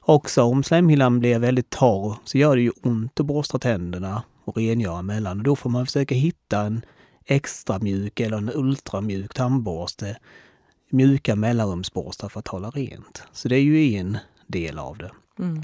Också 0.01 0.43
om 0.43 0.63
slemhinnan 0.63 1.19
blir 1.19 1.39
väldigt 1.39 1.69
torr 1.69 2.15
så 2.23 2.37
gör 2.37 2.55
det 2.55 2.61
ju 2.61 2.71
ont 2.83 3.19
att 3.19 3.25
borsta 3.25 3.59
tänderna 3.59 4.23
och 4.45 4.57
rengöra 4.57 5.01
mellan. 5.01 5.37
Och 5.37 5.43
då 5.43 5.55
får 5.55 5.69
man 5.69 5.85
försöka 5.85 6.15
hitta 6.15 6.61
en 6.61 6.85
extra 7.25 7.79
mjuk 7.79 8.19
eller 8.19 8.37
en 8.37 8.51
ultramjuk 8.53 9.33
tandborste. 9.33 10.17
Mjuka 10.91 11.35
mellanrumsborstar 11.35 12.29
för 12.29 12.39
att 12.39 12.47
hålla 12.47 12.69
rent. 12.69 13.23
Så 13.31 13.47
det 13.47 13.55
är 13.55 13.61
ju 13.61 13.93
en 13.95 14.17
del 14.47 14.79
av 14.79 14.97
det. 14.97 15.11
Mm. 15.39 15.61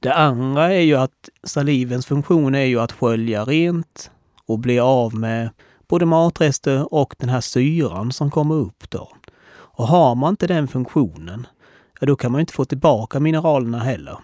Det 0.00 0.14
andra 0.14 0.72
är 0.72 0.80
ju 0.80 0.94
att 0.94 1.28
salivens 1.42 2.06
funktion 2.06 2.54
är 2.54 2.64
ju 2.64 2.80
att 2.80 2.92
skölja 2.92 3.44
rent 3.44 4.10
och 4.46 4.58
bli 4.58 4.78
av 4.78 5.14
med 5.14 5.50
både 5.88 6.06
matrester 6.06 6.94
och 6.94 7.14
den 7.18 7.28
här 7.28 7.40
syran 7.40 8.12
som 8.12 8.30
kommer 8.30 8.54
upp 8.54 8.90
då. 8.90 9.12
Och 9.48 9.86
har 9.86 10.14
man 10.14 10.30
inte 10.30 10.46
den 10.46 10.68
funktionen, 10.68 11.46
ja 12.00 12.06
då 12.06 12.16
kan 12.16 12.32
man 12.32 12.40
inte 12.40 12.52
få 12.52 12.64
tillbaka 12.64 13.20
mineralerna 13.20 13.78
heller. 13.78 14.18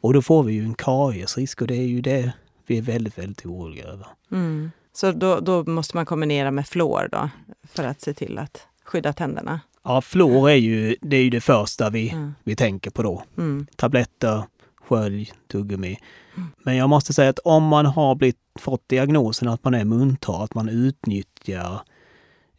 Och 0.00 0.14
då 0.14 0.22
får 0.22 0.42
vi 0.42 0.52
ju 0.52 0.64
en 0.64 0.74
kariesrisk 0.74 1.62
och 1.62 1.66
det 1.66 1.76
är 1.76 1.86
ju 1.86 2.00
det 2.00 2.32
vi 2.66 2.78
är 2.78 2.82
väldigt, 2.82 3.18
väldigt 3.18 3.46
oroliga 3.46 3.84
över. 3.84 4.06
Mm. 4.32 4.70
Så 4.92 5.12
då, 5.12 5.40
då, 5.40 5.64
måste 5.64 5.96
man 5.96 6.06
kombinera 6.06 6.50
med 6.50 6.66
fluor 6.66 7.08
då, 7.12 7.28
för 7.68 7.84
att 7.84 8.00
se 8.00 8.14
till 8.14 8.38
att 8.38 8.66
skydda 8.84 9.12
tänderna? 9.12 9.60
Ja, 9.84 10.00
fluor 10.00 10.50
är 10.50 10.54
ju 10.54 10.96
det, 11.00 11.16
är 11.16 11.22
ju 11.22 11.30
det 11.30 11.40
första 11.40 11.90
vi, 11.90 12.10
mm. 12.10 12.34
vi 12.44 12.56
tänker 12.56 12.90
på 12.90 13.02
då. 13.02 13.22
Mm. 13.38 13.66
Tabletter, 13.76 14.42
skölj, 14.76 15.32
tuggummi. 15.52 15.98
Mm. 16.36 16.48
Men 16.62 16.76
jag 16.76 16.88
måste 16.88 17.12
säga 17.12 17.30
att 17.30 17.38
om 17.38 17.64
man 17.64 17.86
har 17.86 18.14
blivit, 18.14 18.38
fått 18.58 18.88
diagnosen 18.88 19.48
att 19.48 19.64
man 19.64 19.74
är 19.74 19.84
muntorr, 19.84 20.44
att 20.44 20.54
man 20.54 20.68
utnyttjar 20.68 21.80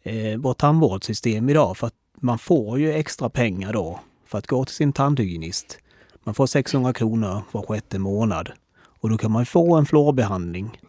eh, 0.02 0.38
vårt 0.38 0.58
tandvårdssystem 0.58 1.48
idag 1.48 1.76
för 1.76 1.86
att 1.86 1.94
man 2.20 2.38
får 2.38 2.78
ju 2.78 2.92
extra 2.92 3.28
pengar 3.28 3.72
då 3.72 4.00
för 4.26 4.38
att 4.38 4.46
gå 4.46 4.64
till 4.64 4.74
sin 4.74 4.92
tandhygienist. 4.92 5.78
Man 6.24 6.34
får 6.34 6.46
600 6.46 6.92
kronor 6.92 7.42
var 7.52 7.62
sjätte 7.62 7.98
månad 7.98 8.52
och 9.00 9.10
då 9.10 9.18
kan 9.18 9.30
man 9.30 9.46
få 9.46 9.76
en 9.76 9.86
fluorbehandling 9.86 10.80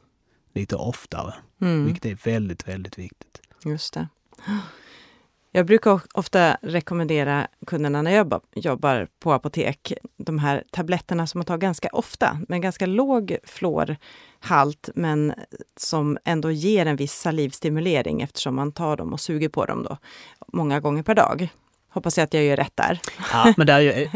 lite 0.54 0.76
oftare, 0.76 1.34
mm. 1.62 1.86
vilket 1.86 2.06
är 2.06 2.16
väldigt, 2.32 2.68
väldigt 2.68 3.00
viktigt. 3.00 3.42
Just 3.64 3.94
det. 3.94 4.08
Jag 5.52 5.66
brukar 5.66 6.02
ofta 6.14 6.58
rekommendera 6.62 7.48
kunderna 7.68 8.02
när 8.02 8.12
jag 8.12 8.42
jobbar 8.56 9.08
på 9.20 9.34
apotek, 9.34 9.94
de 10.18 10.40
här 10.40 10.64
tabletterna 10.72 11.28
som 11.28 11.40
man 11.40 11.46
tar 11.46 11.58
ganska 11.58 11.90
ofta, 11.92 12.40
med 12.48 12.62
ganska 12.62 12.86
låg 12.86 13.38
fluorhalt, 13.44 14.90
men 14.96 15.34
som 15.78 16.18
ändå 16.26 16.52
ger 16.52 16.86
en 16.86 16.96
viss 16.96 17.14
salivstimulering 17.14 18.22
eftersom 18.22 18.56
man 18.56 18.72
tar 18.72 18.98
dem 18.98 19.14
och 19.14 19.20
suger 19.20 19.50
på 19.50 19.66
dem 19.66 19.84
då 19.84 19.98
många 20.54 20.80
gånger 20.80 21.04
per 21.04 21.16
dag. 21.16 21.50
Hoppas 21.96 22.18
jag 22.18 22.26
att 22.26 22.34
jag 22.34 22.44
gör 22.44 22.56
rätt 22.56 22.72
där. 22.76 23.00
Ja, 23.32 23.54
men 23.58 23.68
det 23.68 23.74
är 23.74 23.80
ju 23.80 24.10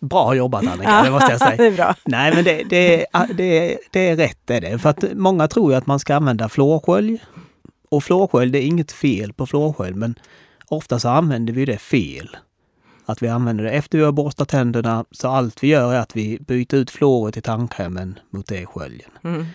bra 0.00 0.34
jobbat 0.34 0.66
Annika, 0.66 1.02
det 1.02 1.10
måste 1.10 1.32
jag 1.32 1.38
säga. 1.38 1.56
det 1.56 1.66
är 1.66 1.70
bra. 1.70 1.94
Nej, 2.04 2.34
men 2.34 2.44
det, 2.44 2.62
det, 2.70 3.06
det, 3.34 3.78
det 3.90 4.08
är 4.08 4.16
rätt 4.16 4.50
är 4.50 4.60
det. 4.60 4.78
För 4.78 4.88
att 4.88 5.04
många 5.14 5.48
tror 5.48 5.72
ju 5.72 5.78
att 5.78 5.86
man 5.86 5.98
ska 5.98 6.16
använda 6.16 6.48
fluorskölj. 6.48 7.18
Och 7.88 8.04
fluorskölj, 8.04 8.50
det 8.50 8.58
är 8.58 8.66
inget 8.66 8.92
fel 8.92 9.32
på 9.32 9.46
fluorskölj, 9.46 9.94
men 9.94 10.18
ofta 10.68 10.98
så 10.98 11.08
använder 11.08 11.52
vi 11.52 11.64
det 11.64 11.78
fel. 11.78 12.36
Att 13.06 13.22
vi 13.22 13.28
använder 13.28 13.64
det 13.64 13.70
efter 13.70 13.98
vi 13.98 14.04
har 14.04 14.12
borstat 14.12 14.48
tänderna, 14.48 15.04
så 15.10 15.28
allt 15.28 15.62
vi 15.62 15.68
gör 15.68 15.94
är 15.94 15.98
att 15.98 16.16
vi 16.16 16.38
byter 16.40 16.74
ut 16.74 16.90
fluoret 16.90 17.36
i 17.36 17.40
tandkrämen 17.40 18.18
mot 18.30 18.46
det 18.46 18.66
sköljen. 18.66 19.10
Mm. 19.24 19.46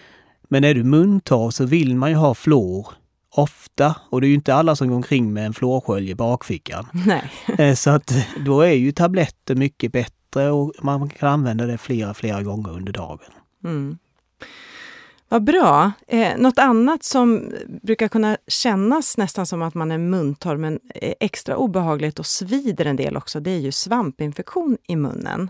Men 0.50 0.64
är 0.64 0.74
du 0.74 0.84
muntorr 0.84 1.52
så 1.52 1.66
vill 1.66 1.96
man 1.96 2.10
ju 2.10 2.16
ha 2.16 2.34
fluor 2.34 2.88
ofta 3.32 3.96
och 4.10 4.22
det 4.22 4.28
är 4.28 4.30
ju 4.30 4.36
inte 4.36 4.56
alla 4.56 4.76
som 4.76 4.88
går 4.88 4.96
omkring 4.96 5.34
med 5.34 5.46
en 5.46 5.54
fluorskölj 5.54 6.10
i 6.10 6.16
bakfickan. 6.16 6.88
Nej. 7.06 7.32
Eh, 7.58 7.76
så 7.76 7.90
att 7.90 8.14
då 8.46 8.62
är 8.62 8.74
ju 8.74 8.92
tabletter 8.92 9.56
mycket 9.56 9.92
bättre 9.92 10.52
och 10.52 10.74
man 10.82 11.10
kan 11.10 11.30
använda 11.30 11.66
det 11.66 11.78
flera, 11.78 12.14
flera 12.14 12.44
gånger 12.44 12.72
under 12.72 12.94
dagen. 12.94 13.32
Mm. 13.64 13.98
Vad 15.30 15.44
bra. 15.44 15.92
Eh, 16.08 16.38
något 16.38 16.60
annat 16.60 17.04
som 17.04 17.54
brukar 17.84 18.08
kunna 18.08 18.38
kännas 18.48 19.18
nästan 19.18 19.46
som 19.46 19.62
att 19.62 19.74
man 19.74 19.92
är 19.92 19.98
muntorr 19.98 20.58
men 20.58 20.80
är 20.96 21.16
extra 21.20 21.58
obehagligt 21.58 22.20
och 22.20 22.26
svider 22.26 22.86
en 22.86 22.96
del 22.96 23.18
också, 23.18 23.40
det 23.40 23.52
är 23.52 23.60
ju 23.60 23.72
svampinfektion 23.72 24.78
i 24.88 24.96
munnen. 24.96 25.50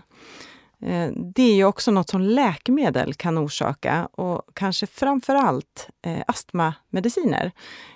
Eh, 0.82 1.10
det 1.34 1.42
är 1.42 1.54
ju 1.54 1.64
också 1.64 1.90
något 1.90 2.10
som 2.10 2.20
läkemedel 2.20 3.14
kan 3.14 3.38
orsaka 3.38 4.08
och 4.12 4.42
kanske 4.54 4.86
framför 4.86 5.34
allt 5.34 5.88
eh, 6.02 6.22
astmamediciner 6.26 7.52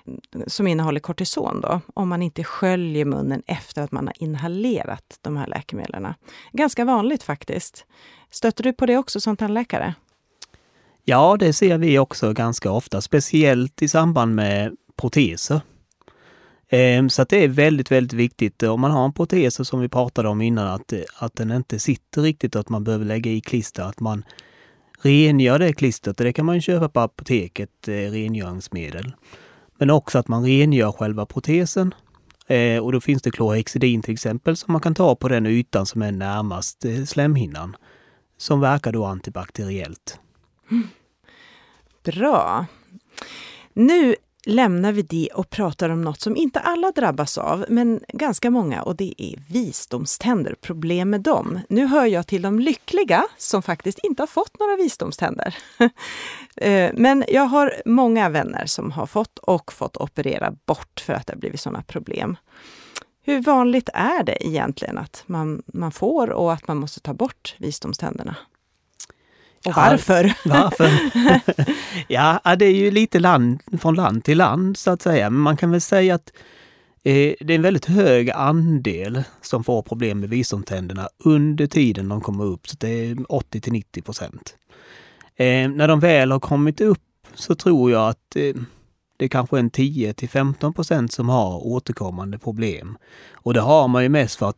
eh, 0.07 0.43
som 0.47 0.67
innehåller 0.67 1.01
kortison 1.01 1.61
då, 1.61 1.81
om 1.95 2.09
man 2.09 2.23
inte 2.23 2.45
sköljer 2.45 3.05
munnen 3.05 3.43
efter 3.47 3.83
att 3.83 3.93
man 3.93 4.07
har 4.07 4.23
inhalerat 4.23 5.19
de 5.21 5.37
här 5.37 5.47
läkemedlen. 5.47 6.15
Ganska 6.53 6.85
vanligt 6.85 7.23
faktiskt. 7.23 7.87
Stöter 8.31 8.65
du 8.65 8.73
på 8.73 8.87
det 8.87 8.97
också 8.97 9.21
som 9.21 9.37
tandläkare? 9.37 9.95
Ja, 11.05 11.37
det 11.37 11.53
ser 11.53 11.79
vi 11.79 11.99
också 11.99 12.33
ganska 12.33 12.71
ofta, 12.71 13.01
speciellt 13.01 13.83
i 13.83 13.89
samband 13.89 14.35
med 14.35 14.77
proteser. 14.97 15.61
Ehm, 16.69 17.11
så 17.11 17.23
att 17.23 17.29
det 17.29 17.45
är 17.45 17.49
väldigt, 17.49 17.91
väldigt 17.91 18.13
viktigt 18.13 18.63
om 18.63 18.81
man 18.81 18.91
har 18.91 19.05
en 19.05 19.13
protes 19.13 19.69
som 19.69 19.81
vi 19.81 19.89
pratade 19.89 20.29
om 20.29 20.41
innan, 20.41 20.67
att, 20.67 20.93
att 21.19 21.37
den 21.37 21.51
inte 21.51 21.79
sitter 21.79 22.23
riktigt 22.23 22.55
och 22.55 22.61
att 22.61 22.69
man 22.69 22.85
behöver 22.85 23.05
lägga 23.05 23.31
i 23.31 23.41
klister, 23.41 23.83
att 23.83 24.01
man 24.01 24.25
rengör 25.03 25.59
det 25.59 25.73
klistret. 25.73 26.17
Det 26.17 26.33
kan 26.33 26.47
man 26.47 26.61
köpa 26.61 26.89
på 26.89 27.01
apoteket, 27.01 27.89
eh, 27.89 27.93
rengöringsmedel. 27.93 29.15
Men 29.79 29.91
också 29.91 30.19
att 30.19 30.29
man 30.29 30.45
rengör 30.45 30.93
själva 30.93 31.27
protesen. 31.27 31.95
Eh, 32.47 32.79
och 32.79 32.93
då 32.93 33.01
finns 33.01 33.23
det 33.23 33.31
klorhexidin 33.31 34.03
till 34.03 34.15
exempel 34.15 34.57
som 34.57 34.73
man 34.73 34.81
kan 34.81 34.95
ta 34.95 35.15
på 35.15 35.29
den 35.29 35.47
ytan 35.47 35.87
som 35.87 36.03
är 36.03 36.13
närmast 36.13 36.85
eh, 36.85 37.05
slemhinnan. 37.05 37.77
Som 38.39 38.61
verkar 38.61 38.93
då 38.93 39.05
antibakteriellt. 39.05 40.21
Bra. 42.05 42.67
Nu 43.73 44.15
lämnar 44.47 44.93
vi 44.93 45.03
det 45.03 45.29
och 45.35 45.51
pratar 45.51 45.89
om 45.89 46.03
något 46.03 46.21
som 46.21 46.37
inte 46.37 46.61
alla 46.61 46.91
drabbas 46.91 47.39
av, 47.39 47.65
men 47.69 48.01
ganska 48.09 48.51
många, 48.51 48.83
och 48.83 48.97
det 48.97 49.15
är 49.23 49.39
visdomständer, 49.49 50.55
problem 50.61 51.11
med 51.11 51.21
dem. 51.21 51.61
Nu 51.69 51.87
hör 51.87 52.07
jag 52.07 52.27
till 52.27 52.43
de 52.43 52.59
lyckliga 52.59 53.25
som 53.37 53.63
faktiskt 53.63 53.99
inte 53.99 54.23
har 54.23 54.27
fått 54.27 54.59
några 54.61 54.77
visdomständer. 54.77 55.57
Eh, 56.61 56.91
men 56.95 57.25
jag 57.29 57.43
har 57.43 57.75
många 57.85 58.29
vänner 58.29 58.67
som 58.67 58.91
har 58.93 59.07
fått 59.07 59.39
och 59.39 59.73
fått 59.73 59.97
operera 59.97 60.53
bort 60.67 61.01
för 61.01 61.13
att 61.13 61.27
det 61.27 61.33
har 61.33 61.39
blivit 61.39 61.61
sådana 61.61 61.83
problem. 61.83 62.37
Hur 63.23 63.43
vanligt 63.43 63.89
är 63.95 64.25
det 64.25 64.47
egentligen 64.47 64.99
att 64.99 65.25
man, 65.27 65.63
man 65.67 65.93
får 65.93 66.31
och 66.31 66.53
att 66.53 66.69
man 66.69 66.77
måste 66.77 67.01
ta 67.01 67.15
bort 67.15 67.55
visdomständerna? 67.59 68.37
Och 69.67 69.77
varför? 69.77 70.35
varför? 70.45 70.91
ja, 72.09 72.57
det 72.59 72.65
är 72.65 72.75
ju 72.75 72.91
lite 72.91 73.19
land, 73.19 73.63
från 73.81 73.95
land 73.95 74.25
till 74.25 74.39
land 74.39 74.77
så 74.77 74.91
att 74.91 75.03
säga. 75.03 75.31
Men 75.31 75.41
man 75.41 75.57
kan 75.57 75.71
väl 75.71 75.81
säga 75.81 76.15
att 76.15 76.33
eh, 77.03 77.35
det 77.41 77.51
är 77.51 77.57
en 77.57 77.63
väldigt 77.63 77.85
hög 77.85 78.31
andel 78.31 79.23
som 79.41 79.65
får 79.65 79.83
problem 79.83 80.21
med 80.21 80.29
visdomständerna 80.29 81.09
under 81.25 81.67
tiden 81.67 82.09
de 82.09 82.21
kommer 82.21 82.45
upp. 82.45 82.69
Så 82.69 82.77
det 82.81 82.89
är 82.89 83.33
80 83.33 83.61
till 83.61 83.73
90 83.73 84.03
procent. 84.03 84.57
Eh, 85.37 85.69
när 85.69 85.89
de 85.89 86.01
väl 86.01 86.33
har 86.33 86.41
kommit 86.41 86.81
upp 86.81 87.03
så 87.35 87.55
tror 87.55 87.91
jag 87.91 88.09
att 88.09 88.37
eh, 88.37 88.55
det 89.17 89.25
är 89.25 89.29
kanske 89.29 89.59
en 89.59 89.71
10 89.71 90.15
till 90.15 90.29
15 90.29 90.75
procent 90.75 91.13
som 91.13 91.29
har 91.29 91.67
återkommande 91.67 92.39
problem. 92.39 92.99
Och 93.33 93.55
det 93.55 93.61
har 93.61 93.89
man 93.89 94.03
ju 94.03 94.09
mest 94.09 94.37
för 94.37 94.49
att 94.49 94.57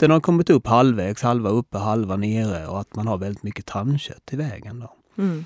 den 0.00 0.10
har 0.10 0.20
kommit 0.20 0.50
upp 0.50 0.66
halvvägs, 0.66 1.22
halva 1.22 1.50
uppe, 1.50 1.78
halva 1.78 2.16
nere 2.16 2.66
och 2.66 2.80
att 2.80 2.96
man 2.96 3.06
har 3.06 3.18
väldigt 3.18 3.42
mycket 3.42 3.66
tandkött 3.66 4.32
i 4.32 4.36
vägen. 4.36 4.80
Då. 4.80 4.94
Mm. 5.22 5.44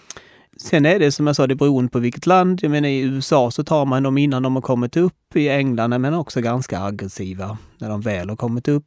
Sen 0.56 0.86
är 0.86 0.98
det 0.98 1.12
som 1.12 1.26
jag 1.26 1.36
sa, 1.36 1.46
det 1.46 1.54
beroende 1.54 1.90
på 1.90 1.98
vilket 1.98 2.26
land. 2.26 2.60
Jag 2.62 2.70
menar 2.70 2.88
i 2.88 3.00
USA 3.00 3.50
så 3.50 3.64
tar 3.64 3.84
man 3.84 4.02
dem 4.02 4.18
innan 4.18 4.42
de 4.42 4.54
har 4.54 4.62
kommit 4.62 4.96
upp. 4.96 5.36
I 5.36 5.48
England 5.48 5.92
är 5.92 5.98
man 5.98 6.14
också 6.14 6.40
ganska 6.40 6.80
aggressiva 6.80 7.58
när 7.78 7.88
de 7.88 8.00
väl 8.00 8.28
har 8.28 8.36
kommit 8.36 8.68
upp. 8.68 8.86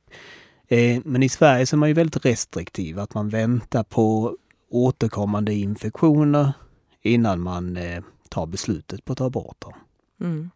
Eh, 0.68 1.02
men 1.06 1.24
i 1.24 1.30
Sverige 1.30 1.66
så 1.66 1.76
är 1.76 1.78
man 1.78 1.90
ju 1.90 1.94
väldigt 1.96 2.26
restriktiv, 2.26 3.00
att 3.00 3.14
man 3.14 3.30
väntar 3.30 3.84
på 3.84 4.38
återkommande 4.70 5.54
infektioner 5.54 6.54
innan 7.02 7.40
man 7.40 7.78
eh, 7.78 8.04
tar 8.30 8.46
beslutet 8.46 9.06
på 9.06 9.12
att 9.12 9.18
ta 9.18 9.30
bort 9.30 9.62
dem. 9.62 9.74
Mm. 10.22 10.50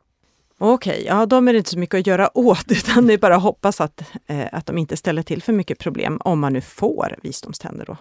Okej, 0.63 0.91
okay, 0.91 1.05
ja 1.05 1.25
de 1.25 1.47
är 1.47 1.53
det 1.53 1.57
inte 1.57 1.69
så 1.69 1.79
mycket 1.79 1.99
att 1.99 2.07
göra 2.07 2.37
åt 2.37 2.71
utan 2.71 3.07
det 3.07 3.13
är 3.13 3.17
bara 3.17 3.35
att 3.35 3.41
hoppas 3.41 3.81
att, 3.81 4.01
eh, 4.27 4.47
att 4.51 4.65
de 4.65 4.77
inte 4.77 4.97
ställer 4.97 5.23
till 5.23 5.41
för 5.41 5.53
mycket 5.53 5.79
problem 5.79 6.21
om 6.23 6.39
man 6.39 6.53
nu 6.53 6.61
får 6.61 7.15
visdomständer 7.23 7.85
då. 7.85 7.97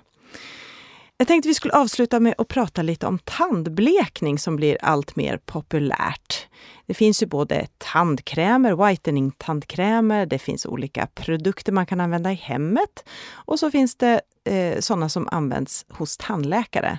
Jag 1.16 1.28
tänkte 1.28 1.48
vi 1.48 1.54
skulle 1.54 1.74
avsluta 1.74 2.20
med 2.20 2.34
att 2.38 2.48
prata 2.48 2.82
lite 2.82 3.06
om 3.06 3.18
tandblekning 3.18 4.38
som 4.38 4.56
blir 4.56 4.78
allt 4.80 5.16
mer 5.16 5.36
populärt. 5.36 6.48
Det 6.86 6.94
finns 6.94 7.22
ju 7.22 7.26
både 7.26 7.66
tandkrämer, 7.78 8.72
whitening-tandkrämer, 8.72 10.26
det 10.26 10.38
finns 10.38 10.66
olika 10.66 11.06
produkter 11.06 11.72
man 11.72 11.86
kan 11.86 12.00
använda 12.00 12.32
i 12.32 12.34
hemmet 12.34 13.08
och 13.32 13.58
så 13.58 13.70
finns 13.70 13.96
det 13.96 14.20
eh, 14.44 14.80
sådana 14.80 15.08
som 15.08 15.28
används 15.32 15.86
hos 15.88 16.16
tandläkare. 16.16 16.98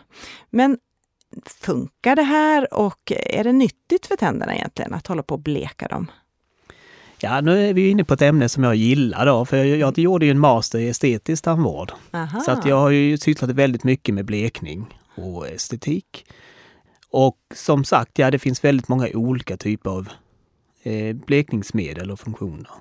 Men 0.50 0.78
funkar 1.45 2.15
det 2.15 2.23
här 2.23 2.73
och 2.73 3.11
är 3.11 3.43
det 3.43 3.51
nyttigt 3.51 4.05
för 4.05 4.15
tänderna 4.15 4.55
egentligen 4.55 4.93
att 4.93 5.07
hålla 5.07 5.23
på 5.23 5.35
och 5.35 5.41
bleka 5.41 5.87
dem? 5.87 6.11
Ja, 7.23 7.41
nu 7.41 7.69
är 7.69 7.73
vi 7.73 7.89
inne 7.89 8.03
på 8.03 8.13
ett 8.13 8.21
ämne 8.21 8.49
som 8.49 8.63
jag 8.63 8.75
gillar 8.75 9.25
då, 9.25 9.45
för 9.45 9.57
jag, 9.57 9.77
jag 9.77 9.99
gjorde 9.99 10.25
ju 10.25 10.31
en 10.31 10.39
master 10.39 10.79
i 10.79 10.89
estetisk 10.89 11.43
tandvård. 11.43 11.91
Aha. 12.11 12.39
Så 12.39 12.51
att 12.51 12.65
jag 12.65 12.75
har 12.75 12.89
ju 12.89 13.17
sysslat 13.17 13.49
väldigt 13.51 13.83
mycket 13.83 14.15
med 14.15 14.25
blekning 14.25 14.85
och 15.15 15.47
estetik. 15.47 16.25
Och 17.09 17.37
som 17.55 17.83
sagt, 17.83 18.19
ja 18.19 18.31
det 18.31 18.39
finns 18.39 18.63
väldigt 18.63 18.87
många 18.87 19.07
olika 19.13 19.57
typer 19.57 19.89
av 19.89 20.09
eh, 20.83 21.15
blekningsmedel 21.15 22.11
och 22.11 22.19
funktioner. 22.19 22.71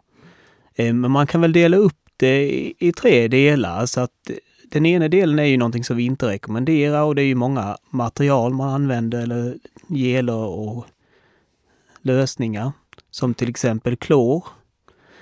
Eh, 0.74 0.94
men 0.94 1.10
man 1.10 1.26
kan 1.26 1.40
väl 1.40 1.52
dela 1.52 1.76
upp 1.76 1.96
det 2.16 2.42
i, 2.42 2.74
i 2.78 2.92
tre 2.92 3.28
delar 3.28 3.86
så 3.86 4.00
att 4.00 4.30
den 4.70 4.86
ena 4.86 5.08
delen 5.08 5.38
är 5.38 5.44
ju 5.44 5.56
någonting 5.56 5.84
som 5.84 5.96
vi 5.96 6.04
inte 6.04 6.28
rekommenderar 6.28 7.02
och 7.02 7.14
det 7.14 7.22
är 7.22 7.26
ju 7.26 7.34
många 7.34 7.76
material 7.90 8.54
man 8.54 8.68
använder 8.68 9.22
eller 9.22 9.56
geler 9.88 10.36
och 10.36 10.86
lösningar. 12.02 12.72
Som 13.10 13.34
till 13.34 13.48
exempel 13.48 13.96
klor. 13.96 14.44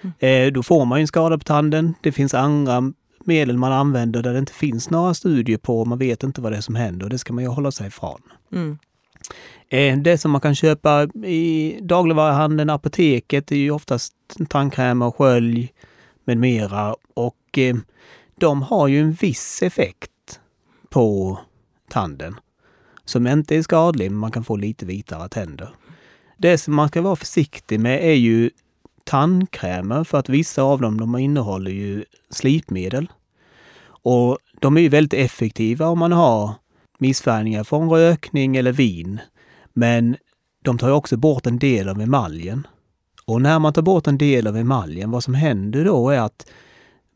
Mm. 0.00 0.14
Eh, 0.18 0.52
då 0.52 0.62
får 0.62 0.84
man 0.84 0.98
ju 0.98 1.00
en 1.00 1.08
skada 1.08 1.38
på 1.38 1.44
tanden. 1.44 1.94
Det 2.00 2.12
finns 2.12 2.34
andra 2.34 2.92
medel 3.24 3.58
man 3.58 3.72
använder 3.72 4.22
där 4.22 4.32
det 4.32 4.38
inte 4.38 4.52
finns 4.52 4.90
några 4.90 5.14
studier 5.14 5.58
på. 5.58 5.84
Man 5.84 5.98
vet 5.98 6.22
inte 6.22 6.40
vad 6.40 6.52
det 6.52 6.56
är 6.56 6.60
som 6.60 6.74
händer 6.74 7.06
och 7.06 7.10
det 7.10 7.18
ska 7.18 7.32
man 7.32 7.44
ju 7.44 7.50
hålla 7.50 7.70
sig 7.70 7.86
ifrån. 7.86 8.20
Mm. 8.52 8.78
Eh, 9.68 9.98
det 9.98 10.18
som 10.18 10.30
man 10.30 10.40
kan 10.40 10.54
köpa 10.54 11.02
i 11.24 11.78
dagligvaruhandeln, 11.82 12.70
apoteket, 12.70 13.52
är 13.52 13.56
ju 13.56 13.70
oftast 13.70 14.14
tandkräm 14.48 15.02
och 15.02 15.16
skölj 15.16 15.72
med 16.24 16.38
mera. 16.38 16.94
Och 17.14 17.58
eh, 17.58 17.76
de 18.40 18.62
har 18.62 18.88
ju 18.88 19.00
en 19.00 19.12
viss 19.12 19.62
effekt 19.62 20.40
på 20.90 21.38
tanden 21.88 22.34
som 23.04 23.26
inte 23.26 23.56
är 23.56 23.62
skadlig, 23.62 24.10
men 24.10 24.20
man 24.20 24.32
kan 24.32 24.44
få 24.44 24.56
lite 24.56 24.86
vitare 24.86 25.28
tänder. 25.28 25.68
Det 26.36 26.58
som 26.58 26.74
man 26.74 26.88
ska 26.88 27.02
vara 27.02 27.16
försiktig 27.16 27.80
med 27.80 28.04
är 28.04 28.14
ju 28.14 28.50
tandkrämer 29.04 30.04
för 30.04 30.18
att 30.18 30.28
vissa 30.28 30.62
av 30.62 30.80
dem 30.80 31.00
de 31.00 31.16
innehåller 31.16 31.70
ju 31.70 32.04
slipmedel. 32.30 33.12
Och 33.86 34.38
de 34.60 34.76
är 34.76 34.80
ju 34.80 34.88
väldigt 34.88 35.20
effektiva 35.20 35.86
om 35.86 35.98
man 35.98 36.12
har 36.12 36.54
missfärgningar 36.98 37.64
från 37.64 37.90
rökning 37.90 38.56
eller 38.56 38.72
vin. 38.72 39.20
Men 39.72 40.16
de 40.64 40.78
tar 40.78 40.90
också 40.90 41.16
bort 41.16 41.46
en 41.46 41.58
del 41.58 41.88
av 41.88 42.00
emaljen. 42.00 42.66
Och 43.24 43.42
när 43.42 43.58
man 43.58 43.72
tar 43.72 43.82
bort 43.82 44.06
en 44.06 44.18
del 44.18 44.46
av 44.46 44.56
emaljen, 44.56 45.10
vad 45.10 45.24
som 45.24 45.34
händer 45.34 45.84
då 45.84 46.10
är 46.10 46.20
att 46.20 46.46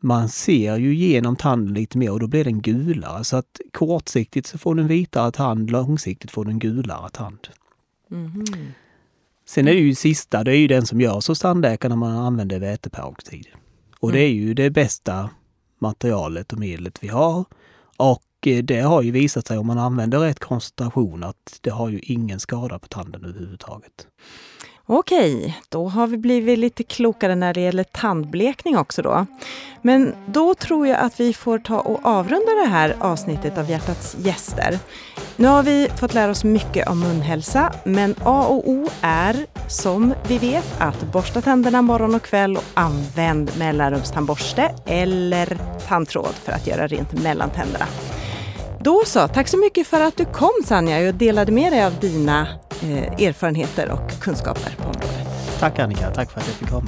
man 0.03 0.29
ser 0.29 0.77
ju 0.77 0.95
genom 0.95 1.35
tanden 1.35 1.73
lite 1.73 1.97
mer 1.97 2.11
och 2.11 2.19
då 2.19 2.27
blir 2.27 2.43
den 2.43 2.61
gulare. 2.61 3.23
Så 3.23 3.37
att 3.37 3.61
kortsiktigt 3.71 4.47
så 4.47 4.57
får 4.57 4.75
du 4.75 4.81
en 4.81 4.87
vitare 4.87 5.31
tand, 5.31 5.71
långsiktigt 5.71 6.31
får 6.31 6.45
du 6.45 6.51
en 6.51 6.59
gulare 6.59 7.09
tand. 7.09 7.47
Mm. 8.11 8.45
Sen 9.45 9.67
är 9.67 9.73
det 9.73 9.79
ju 9.79 9.95
sista, 9.95 10.43
det 10.43 10.51
är 10.51 10.55
ju 10.55 10.67
den 10.67 10.85
som 10.85 11.01
görs 11.01 11.27
hos 11.27 11.39
tandläkaren 11.39 11.89
när 11.89 11.97
man 11.97 12.17
använder 12.17 12.59
väteperoxid. 12.59 13.47
Och 13.99 14.09
mm. 14.09 14.19
det 14.19 14.25
är 14.25 14.33
ju 14.33 14.53
det 14.53 14.69
bästa 14.69 15.29
materialet 15.79 16.53
och 16.53 16.59
medlet 16.59 17.03
vi 17.03 17.07
har. 17.07 17.45
Och 17.97 18.47
eh, 18.47 18.63
det 18.63 18.79
har 18.79 19.01
ju 19.01 19.11
visat 19.11 19.47
sig 19.47 19.57
om 19.57 19.67
man 19.67 19.79
använder 19.79 20.19
rätt 20.19 20.39
koncentration 20.39 21.23
att 21.23 21.59
det 21.61 21.69
har 21.69 21.89
ju 21.89 21.99
ingen 21.99 22.39
skada 22.39 22.79
på 22.79 22.87
tanden 22.87 23.25
överhuvudtaget. 23.25 24.07
Okej, 24.85 25.57
då 25.69 25.87
har 25.87 26.07
vi 26.07 26.17
blivit 26.17 26.59
lite 26.59 26.83
klokare 26.83 27.35
när 27.35 27.53
det 27.53 27.61
gäller 27.61 27.83
tandblekning 27.83 28.77
också 28.77 29.01
då. 29.01 29.25
Men 29.81 30.15
då 30.27 30.55
tror 30.55 30.87
jag 30.87 30.99
att 30.99 31.19
vi 31.19 31.33
får 31.33 31.59
ta 31.59 31.79
och 31.79 32.05
avrunda 32.05 32.51
det 32.63 32.69
här 32.69 32.95
avsnittet 32.99 33.57
av 33.57 33.69
Hjärtats 33.69 34.15
gäster. 34.19 34.79
Nu 35.35 35.47
har 35.47 35.63
vi 35.63 35.89
fått 35.99 36.13
lära 36.13 36.31
oss 36.31 36.43
mycket 36.43 36.89
om 36.89 36.99
munhälsa, 36.99 37.73
men 37.83 38.15
A 38.23 38.45
och 38.49 38.69
O 38.69 38.87
är 39.01 39.45
som 39.67 40.13
vi 40.27 40.37
vet 40.37 40.81
att 40.81 41.03
borsta 41.13 41.41
tänderna 41.41 41.81
morgon 41.81 42.15
och 42.15 42.21
kväll 42.21 42.57
och 42.57 42.63
använd 42.73 43.51
mellanrumstandborste 43.57 44.75
eller 44.85 45.57
tandtråd 45.87 46.33
för 46.33 46.51
att 46.51 46.67
göra 46.67 46.87
rent 46.87 47.23
mellan 47.23 47.49
tänderna. 47.49 47.85
Då 48.83 49.03
så, 49.05 49.27
tack 49.27 49.47
så 49.47 49.57
mycket 49.57 49.87
för 49.87 50.01
att 50.01 50.17
du 50.17 50.25
kom 50.25 50.51
Sanja 50.65 51.07
och 51.07 51.15
delade 51.15 51.51
med 51.51 51.71
dig 51.71 51.85
av 51.85 51.99
dina 51.99 52.47
eh, 52.81 53.27
erfarenheter 53.27 53.91
och 53.91 54.21
kunskaper 54.21 54.75
på 54.77 54.83
området. 54.83 55.27
Tack 55.59 55.79
Annika, 55.79 56.11
tack 56.11 56.31
för 56.31 56.39
att 56.39 56.47
jag 56.47 56.55
fick 56.55 56.69
komma. 56.69 56.87